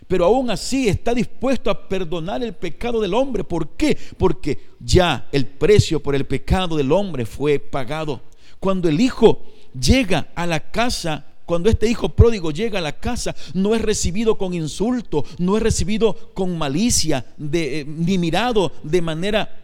pero 0.07 0.25
aún 0.25 0.49
así 0.49 0.87
está 0.87 1.13
dispuesto 1.13 1.69
a 1.69 1.87
perdonar 1.87 2.43
el 2.43 2.53
pecado 2.53 2.99
del 2.99 3.13
hombre. 3.13 3.43
¿Por 3.43 3.69
qué? 3.69 3.97
Porque 4.17 4.59
ya 4.79 5.27
el 5.31 5.45
precio 5.45 6.01
por 6.01 6.15
el 6.15 6.25
pecado 6.25 6.75
del 6.75 6.91
hombre 6.91 7.25
fue 7.25 7.59
pagado. 7.59 8.21
Cuando 8.59 8.89
el 8.89 8.99
hijo 8.99 9.41
llega 9.73 10.27
a 10.35 10.45
la 10.45 10.59
casa 10.71 11.25
cuando 11.51 11.69
este 11.69 11.89
hijo 11.89 12.07
pródigo 12.07 12.51
llega 12.51 12.79
a 12.79 12.81
la 12.81 12.93
casa, 12.93 13.35
no 13.53 13.75
es 13.75 13.81
recibido 13.81 14.37
con 14.37 14.53
insulto, 14.53 15.25
no 15.37 15.57
es 15.57 15.63
recibido 15.63 16.13
con 16.33 16.57
malicia, 16.57 17.25
de, 17.35 17.81
eh, 17.81 17.85
ni 17.85 18.17
mirado 18.17 18.71
de 18.83 19.01
manera 19.01 19.61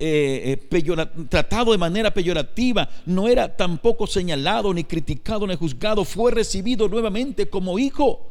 eh, 0.00 0.58
eh, 0.70 1.04
tratado 1.28 1.70
de 1.70 1.78
manera 1.78 2.12
peyorativa, 2.12 2.88
no 3.06 3.28
era 3.28 3.56
tampoco 3.56 4.08
señalado, 4.08 4.74
ni 4.74 4.82
criticado, 4.82 5.46
ni 5.46 5.54
juzgado, 5.54 6.04
fue 6.04 6.32
recibido 6.32 6.88
nuevamente 6.88 7.48
como 7.48 7.78
hijo. 7.78 8.26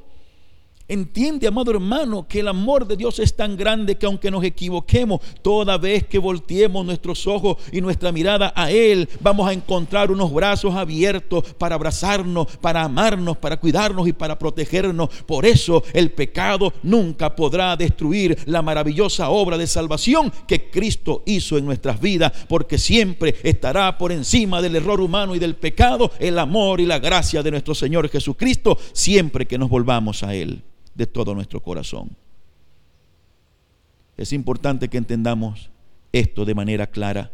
Entiende, 0.89 1.47
amado 1.47 1.71
hermano, 1.71 2.26
que 2.30 2.39
el 2.39 2.47
amor 2.47 2.88
de 2.88 2.95
Dios 2.95 3.19
es 3.19 3.36
tan 3.36 3.58
grande 3.58 3.95
que 3.95 4.06
aunque 4.06 4.32
nos 4.32 4.41
equivoquemos, 4.45 5.19
toda 5.41 5.78
vez 5.78 6.08
que 6.08 6.17
volteemos 6.17 6.86
nuestros 6.86 7.28
ojos 7.28 7.58
y 7.73 7.82
nuestra 7.82 8.13
mirada 8.13 8.54
a 8.56 8.71
Él, 8.71 9.10
vamos 9.19 9.50
a 9.50 9.54
encontrar 9.54 10.12
unos 10.12 10.34
brazos 10.34 10.76
abiertos 10.76 11.43
para 11.58 11.76
abrazarnos, 11.76 12.56
para 12.62 12.84
amarnos, 12.84 13.36
para 13.36 13.60
cuidarnos 13.60 14.08
y 14.08 14.13
para 14.13 14.39
protegernos. 14.39 15.10
Por 15.26 15.45
eso 15.45 15.84
el 15.91 16.12
pecado 16.12 16.73
nunca 16.84 17.36
podrá 17.36 17.76
destruir 17.76 18.38
la 18.45 18.62
maravillosa 18.62 19.30
obra 19.30 19.58
de 19.58 19.67
salvación 19.67 20.32
que 20.47 20.69
Cristo 20.69 21.21
hizo 21.26 21.58
en 21.58 21.65
nuestras 21.65 22.00
vidas, 22.00 22.32
porque 22.47 22.78
siempre 22.78 23.36
estará 23.43 23.97
por 23.97 24.13
encima 24.13 24.62
del 24.62 24.78
error 24.78 25.02
humano 25.02 25.36
y 25.36 25.39
del 25.39 25.58
pecado 25.58 26.12
el 26.17 26.39
amor 26.39 26.80
y 26.80 26.86
la 26.86 27.00
gracia 27.00 27.43
de 27.43 27.52
nuestro 27.52 27.76
Señor 27.76 28.08
Jesucristo, 28.08 28.78
siempre 28.93 29.45
que 29.45 29.58
nos 29.58 29.69
volvamos 29.69 30.23
a 30.23 30.34
Él 30.34 30.63
de 30.98 31.06
todo 31.06 31.36
nuestro 31.36 31.62
corazón. 31.62 32.10
Es 34.18 34.34
importante 34.34 34.90
que 34.90 34.98
entendamos 34.98 35.70
esto 36.12 36.44
de 36.44 36.56
manera 36.56 36.88
clara, 36.88 37.32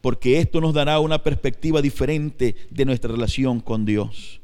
porque 0.00 0.38
esto 0.38 0.60
nos 0.60 0.72
dará 0.72 1.00
una 1.00 1.22
perspectiva 1.22 1.82
diferente 1.82 2.54
de 2.70 2.84
nuestra 2.84 3.10
relación 3.10 3.60
con 3.60 3.84
Dios. 3.84 4.40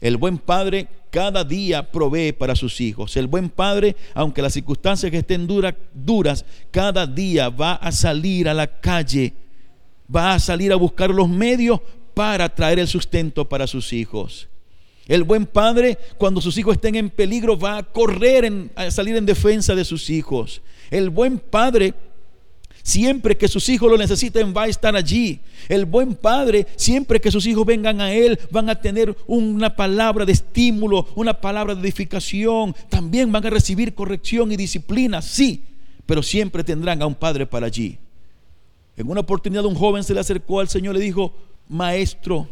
El 0.00 0.18
buen 0.18 0.38
padre 0.38 0.88
cada 1.10 1.42
día 1.42 1.90
provee 1.90 2.32
para 2.32 2.54
sus 2.54 2.80
hijos. 2.80 3.16
El 3.16 3.26
buen 3.26 3.48
padre, 3.48 3.96
aunque 4.14 4.42
las 4.42 4.52
circunstancias 4.52 5.12
estén 5.12 5.46
duras, 5.46 6.44
cada 6.70 7.06
día 7.06 7.48
va 7.48 7.74
a 7.74 7.90
salir 7.90 8.48
a 8.48 8.54
la 8.54 8.80
calle, 8.80 9.32
va 10.14 10.34
a 10.34 10.38
salir 10.38 10.72
a 10.72 10.76
buscar 10.76 11.10
los 11.10 11.28
medios 11.28 11.80
para 12.14 12.48
traer 12.54 12.78
el 12.78 12.88
sustento 12.88 13.48
para 13.48 13.66
sus 13.66 13.92
hijos. 13.92 14.48
El 15.08 15.24
buen 15.24 15.46
padre, 15.46 15.98
cuando 16.18 16.42
sus 16.42 16.58
hijos 16.58 16.74
estén 16.74 16.94
en 16.94 17.08
peligro, 17.08 17.58
va 17.58 17.78
a 17.78 17.82
correr 17.82 18.70
a 18.76 18.90
salir 18.90 19.16
en 19.16 19.24
defensa 19.24 19.74
de 19.74 19.86
sus 19.86 20.10
hijos. 20.10 20.60
El 20.90 21.08
buen 21.08 21.38
padre, 21.38 21.94
siempre 22.82 23.38
que 23.38 23.48
sus 23.48 23.70
hijos 23.70 23.90
lo 23.90 23.96
necesiten, 23.96 24.52
va 24.54 24.64
a 24.64 24.68
estar 24.68 24.94
allí. 24.94 25.40
El 25.70 25.86
buen 25.86 26.14
padre, 26.14 26.66
siempre 26.76 27.22
que 27.22 27.30
sus 27.30 27.46
hijos 27.46 27.64
vengan 27.64 28.02
a 28.02 28.12
él, 28.12 28.38
van 28.50 28.68
a 28.68 28.78
tener 28.82 29.16
una 29.26 29.74
palabra 29.74 30.26
de 30.26 30.32
estímulo, 30.32 31.08
una 31.14 31.40
palabra 31.40 31.74
de 31.74 31.80
edificación. 31.80 32.76
También 32.90 33.32
van 33.32 33.46
a 33.46 33.50
recibir 33.50 33.94
corrección 33.94 34.52
y 34.52 34.58
disciplina, 34.58 35.22
sí, 35.22 35.64
pero 36.04 36.22
siempre 36.22 36.62
tendrán 36.62 37.00
a 37.00 37.06
un 37.06 37.14
padre 37.14 37.46
para 37.46 37.66
allí. 37.66 37.96
En 38.94 39.08
una 39.08 39.20
oportunidad 39.20 39.64
un 39.64 39.74
joven 39.74 40.04
se 40.04 40.12
le 40.12 40.20
acercó 40.20 40.60
al 40.60 40.68
Señor 40.68 40.96
y 40.96 40.98
le 40.98 41.04
dijo, 41.06 41.32
maestro, 41.66 42.46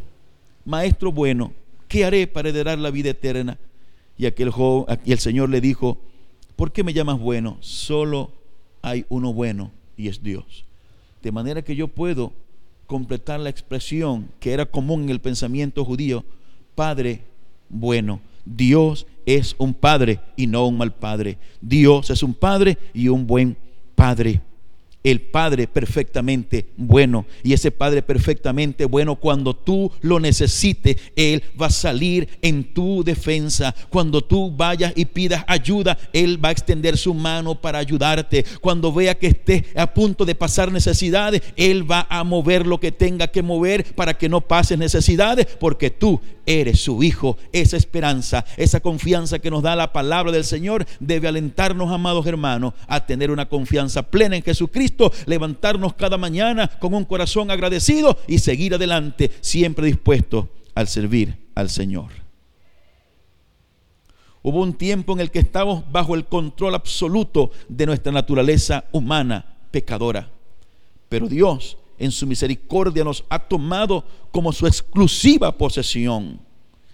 maestro 0.65 1.13
bueno, 1.13 1.53
¿qué 1.97 2.05
haré 2.05 2.27
para 2.27 2.51
heredar 2.51 2.79
la 2.79 2.91
vida 2.91 3.09
eterna? 3.09 3.57
Y 4.19 4.27
aquel 4.27 4.51
joven, 4.51 4.99
y 5.07 5.13
el 5.13 5.19
Señor 5.19 5.49
le 5.49 5.63
dijo, 5.63 5.97
¿por 6.55 6.71
qué 6.71 6.85
me 6.85 6.93
llamas 6.93 7.19
bueno? 7.19 7.57
Solo 7.61 8.33
hay 8.83 9.07
uno 9.09 9.33
bueno 9.33 9.73
y 9.97 10.09
es 10.09 10.23
Dios. 10.23 10.67
De 11.23 11.33
manera 11.33 11.63
que 11.63 11.75
yo 11.75 11.89
puedo 11.89 12.35
completar 12.87 13.41
la 13.41 13.49
expresión 13.49 14.29
que 14.41 14.53
era 14.53 14.67
común 14.67 15.05
en 15.05 15.09
el 15.09 15.21
pensamiento 15.21 15.87
judío, 15.87 16.23
Padre 16.75 17.23
bueno. 17.71 18.21
Dios 18.45 19.07
es 19.25 19.57
un 19.57 19.73
Padre 19.73 20.21
y 20.37 20.47
no 20.47 20.67
un 20.67 20.77
mal 20.77 20.93
Padre. 20.93 21.39
Dios 21.63 22.11
es 22.11 22.23
un 22.23 22.35
Padre 22.35 22.77
y 22.93 23.09
un 23.09 23.27
buen 23.27 23.57
Padre 23.95 24.43
el 25.07 25.21
Padre 25.21 25.69
perfectamente 25.69 26.67
bueno. 26.77 27.27
Y 27.45 27.53
ese 27.53 27.71
Padre 27.71 28.03
perfectamente 28.03 28.87
bueno, 28.87 29.15
cuando 29.15 29.55
tú 29.55 29.93
lo 30.01 30.19
necesites, 30.19 30.97
Él 31.15 31.45
va 31.61 31.67
a 31.67 31.71
salir 31.71 32.29
en 32.43 32.75
tu 32.75 33.05
defensa. 33.05 33.73
Cuando 33.89 34.23
tú 34.23 34.51
vayas 34.51 34.93
y 34.97 35.05
pidas 35.05 35.45
ayuda, 35.47 35.97
Él 36.13 36.45
va 36.45 36.49
a 36.49 36.53
extender 36.53 36.99
su 36.99 37.15
mano 37.15 37.61
para 37.61 37.79
ayudarte. 37.79 38.45
Cuando 38.61 38.93
vea 38.93 39.17
que 39.17 39.29
estés 39.29 39.63
a 39.77 39.95
punto 39.95 40.25
de 40.25 40.35
pasar 40.35 40.73
necesidades, 40.73 41.41
Él 41.55 41.89
va 41.89 42.09
a 42.11 42.25
mover 42.25 42.67
lo 42.67 42.81
que 42.81 42.91
tenga 42.91 43.29
que 43.29 43.43
mover 43.43 43.85
para 43.95 44.15
que 44.15 44.29
no 44.29 44.41
pases 44.41 44.77
necesidades, 44.77 45.47
porque 45.61 45.91
tú 45.91 46.21
eres 46.47 46.81
su 46.81 47.03
hijo. 47.03 47.37
Esa 47.53 47.77
esperanza, 47.77 48.45
esa 48.57 48.81
confianza 48.81 49.39
que 49.39 49.51
nos 49.51 49.63
da 49.63 49.77
la 49.77 49.93
palabra 49.93 50.33
del 50.33 50.45
Señor 50.45 50.87
debe 51.01 51.29
alentarnos, 51.29 51.93
amados 51.93 52.27
hermanos, 52.27 52.75
a 52.87 53.05
tener 53.05 53.31
una 53.31 53.49
confianza 53.49 54.03
plena 54.05 54.37
en 54.37 54.43
Jesucristo 54.43 55.13
levantarnos 55.27 55.95
cada 55.95 56.17
mañana 56.17 56.69
con 56.79 56.95
un 56.95 57.05
corazón 57.05 57.51
agradecido 57.51 58.17
y 58.27 58.39
seguir 58.39 58.75
adelante, 58.75 59.31
siempre 59.41 59.87
dispuesto 59.87 60.49
al 60.75 60.89
servir 60.89 61.37
al 61.55 61.69
Señor. 61.69 62.11
Hubo 64.43 64.63
un 64.63 64.75
tiempo 64.75 65.13
en 65.13 65.21
el 65.21 65.33
que 65.33 65.41
estábamos 65.41 65.91
bajo 65.91 66.15
el 66.15 66.27
control 66.27 66.77
absoluto 66.77 67.51
de 67.69 67.87
nuestra 67.87 68.13
naturaleza 68.13 68.85
humana 68.93 69.57
pecadora. 69.73 70.31
Pero 71.09 71.27
Dios 71.29 71.77
en 71.99 72.11
su 72.11 72.27
misericordia 72.27 73.05
nos 73.05 73.25
ha 73.29 73.39
tomado 73.39 74.05
como 74.31 74.53
su 74.53 74.67
exclusiva 74.67 75.57
posesión. 75.57 76.41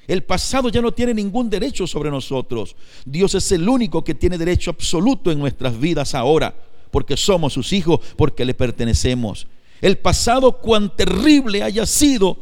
El 0.06 0.22
pasado 0.22 0.68
ya 0.68 0.82
no 0.82 0.92
tiene 0.92 1.14
ningún 1.14 1.48
derecho 1.48 1.86
sobre 1.86 2.10
nosotros. 2.10 2.76
Dios 3.04 3.34
es 3.34 3.52
el 3.52 3.68
único 3.68 4.02
que 4.02 4.14
tiene 4.14 4.36
derecho 4.36 4.70
absoluto 4.70 5.30
en 5.30 5.38
nuestras 5.38 5.78
vidas 5.78 6.14
ahora 6.14 6.54
porque 6.92 7.16
somos 7.16 7.54
sus 7.54 7.72
hijos, 7.72 8.00
porque 8.16 8.44
le 8.44 8.54
pertenecemos. 8.54 9.48
El 9.80 9.98
pasado, 9.98 10.58
cuán 10.60 10.94
terrible 10.94 11.62
haya 11.62 11.86
sido, 11.86 12.36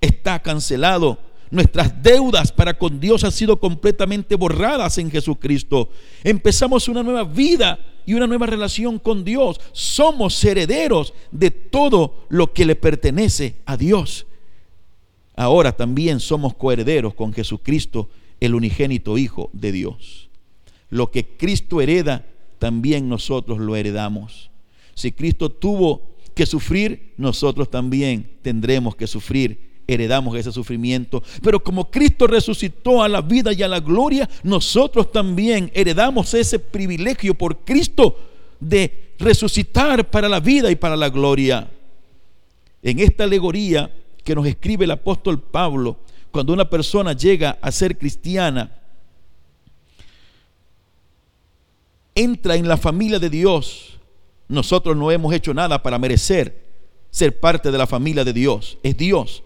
está 0.00 0.40
cancelado. 0.40 1.18
Nuestras 1.50 2.02
deudas 2.02 2.52
para 2.52 2.76
con 2.76 2.98
Dios 2.98 3.24
han 3.24 3.32
sido 3.32 3.58
completamente 3.58 4.34
borradas 4.34 4.98
en 4.98 5.10
Jesucristo. 5.10 5.90
Empezamos 6.22 6.88
una 6.88 7.02
nueva 7.02 7.24
vida 7.24 7.78
y 8.06 8.14
una 8.14 8.26
nueva 8.26 8.46
relación 8.46 8.98
con 8.98 9.24
Dios. 9.24 9.60
Somos 9.72 10.42
herederos 10.44 11.14
de 11.30 11.50
todo 11.50 12.26
lo 12.28 12.52
que 12.52 12.64
le 12.64 12.76
pertenece 12.76 13.56
a 13.66 13.76
Dios. 13.76 14.26
Ahora 15.36 15.72
también 15.72 16.20
somos 16.20 16.54
coherederos 16.54 17.14
con 17.14 17.32
Jesucristo, 17.32 18.08
el 18.40 18.54
unigénito 18.54 19.18
Hijo 19.18 19.50
de 19.52 19.72
Dios. 19.72 20.30
Lo 20.90 21.10
que 21.10 21.36
Cristo 21.36 21.80
hereda 21.80 22.26
también 22.58 23.08
nosotros 23.08 23.58
lo 23.58 23.74
heredamos. 23.74 24.50
Si 24.94 25.12
Cristo 25.12 25.50
tuvo 25.50 26.14
que 26.34 26.46
sufrir, 26.46 27.14
nosotros 27.16 27.70
también 27.70 28.38
tendremos 28.42 28.94
que 28.96 29.06
sufrir. 29.06 29.73
Heredamos 29.86 30.36
ese 30.36 30.52
sufrimiento. 30.52 31.22
Pero 31.42 31.62
como 31.62 31.90
Cristo 31.90 32.26
resucitó 32.26 33.02
a 33.02 33.08
la 33.08 33.20
vida 33.20 33.52
y 33.52 33.62
a 33.62 33.68
la 33.68 33.80
gloria, 33.80 34.28
nosotros 34.42 35.12
también 35.12 35.70
heredamos 35.74 36.32
ese 36.34 36.58
privilegio 36.58 37.34
por 37.34 37.58
Cristo 37.58 38.18
de 38.60 39.12
resucitar 39.18 40.10
para 40.10 40.28
la 40.28 40.40
vida 40.40 40.70
y 40.70 40.76
para 40.76 40.96
la 40.96 41.08
gloria. 41.08 41.70
En 42.82 42.98
esta 42.98 43.24
alegoría 43.24 43.90
que 44.22 44.34
nos 44.34 44.46
escribe 44.46 44.84
el 44.84 44.90
apóstol 44.90 45.40
Pablo, 45.40 45.98
cuando 46.30 46.52
una 46.52 46.68
persona 46.68 47.12
llega 47.12 47.58
a 47.60 47.70
ser 47.70 47.96
cristiana, 47.96 48.72
entra 52.14 52.56
en 52.56 52.68
la 52.68 52.76
familia 52.76 53.18
de 53.18 53.30
Dios, 53.30 53.98
nosotros 54.48 54.96
no 54.96 55.10
hemos 55.10 55.32
hecho 55.34 55.52
nada 55.54 55.82
para 55.82 55.98
merecer 55.98 56.64
ser 57.10 57.38
parte 57.38 57.70
de 57.70 57.78
la 57.78 57.86
familia 57.86 58.24
de 58.24 58.32
Dios. 58.32 58.78
Es 58.82 58.96
Dios, 58.96 59.44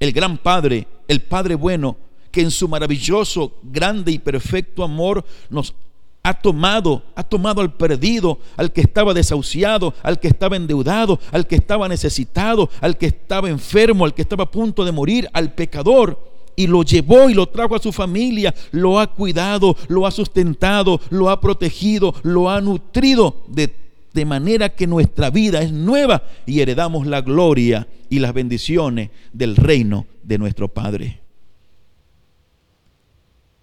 el 0.00 0.12
gran 0.12 0.38
Padre, 0.38 0.86
el 1.08 1.20
Padre 1.22 1.54
bueno, 1.54 1.96
que 2.30 2.42
en 2.42 2.50
su 2.50 2.68
maravilloso, 2.68 3.54
grande 3.62 4.12
y 4.12 4.18
perfecto 4.18 4.84
amor 4.84 5.24
nos 5.48 5.74
ha 6.22 6.34
tomado, 6.34 7.02
ha 7.14 7.22
tomado 7.22 7.60
al 7.60 7.72
perdido, 7.72 8.38
al 8.56 8.72
que 8.72 8.80
estaba 8.80 9.14
desahuciado, 9.14 9.94
al 10.02 10.18
que 10.18 10.28
estaba 10.28 10.56
endeudado, 10.56 11.20
al 11.30 11.46
que 11.46 11.54
estaba 11.54 11.88
necesitado, 11.88 12.68
al 12.80 12.98
que 12.98 13.06
estaba 13.06 13.48
enfermo, 13.48 14.04
al 14.04 14.12
que 14.12 14.22
estaba 14.22 14.44
a 14.44 14.50
punto 14.50 14.84
de 14.84 14.92
morir, 14.92 15.28
al 15.32 15.54
pecador 15.54 16.18
y 16.56 16.66
lo 16.66 16.82
llevó 16.82 17.30
y 17.30 17.34
lo 17.34 17.46
trajo 17.46 17.76
a 17.76 17.78
su 17.78 17.92
familia, 17.92 18.54
lo 18.72 18.98
ha 18.98 19.06
cuidado, 19.06 19.76
lo 19.88 20.06
ha 20.06 20.10
sustentado, 20.10 21.00
lo 21.10 21.30
ha 21.30 21.40
protegido, 21.40 22.14
lo 22.22 22.50
ha 22.50 22.60
nutrido 22.60 23.44
de, 23.46 23.72
de 24.16 24.24
manera 24.24 24.70
que 24.70 24.86
nuestra 24.86 25.28
vida 25.28 25.60
es 25.60 25.72
nueva 25.72 26.22
y 26.46 26.60
heredamos 26.60 27.06
la 27.06 27.20
gloria 27.20 27.86
y 28.08 28.18
las 28.18 28.32
bendiciones 28.32 29.10
del 29.34 29.56
reino 29.56 30.06
de 30.22 30.38
nuestro 30.38 30.68
Padre. 30.68 31.20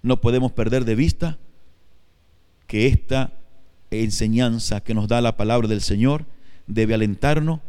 No 0.03 0.21
podemos 0.21 0.51
perder 0.51 0.85
de 0.85 0.93
vista 0.93 1.39
que 2.67 2.85
esta 2.85 3.33
enseñanza 3.89 4.81
que 4.81 4.93
nos 4.93 5.07
da 5.07 5.21
la 5.21 5.37
palabra 5.37 5.67
del 5.67 5.81
Señor 5.81 6.25
debe 6.67 6.93
alentarnos 6.93 7.59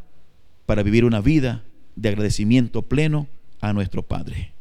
para 0.66 0.82
vivir 0.82 1.06
una 1.06 1.22
vida 1.22 1.64
de 1.96 2.10
agradecimiento 2.10 2.82
pleno 2.82 3.28
a 3.62 3.72
nuestro 3.72 4.02
Padre. 4.02 4.52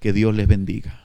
Que 0.00 0.12
Dios 0.12 0.34
les 0.34 0.48
bendiga. 0.48 1.01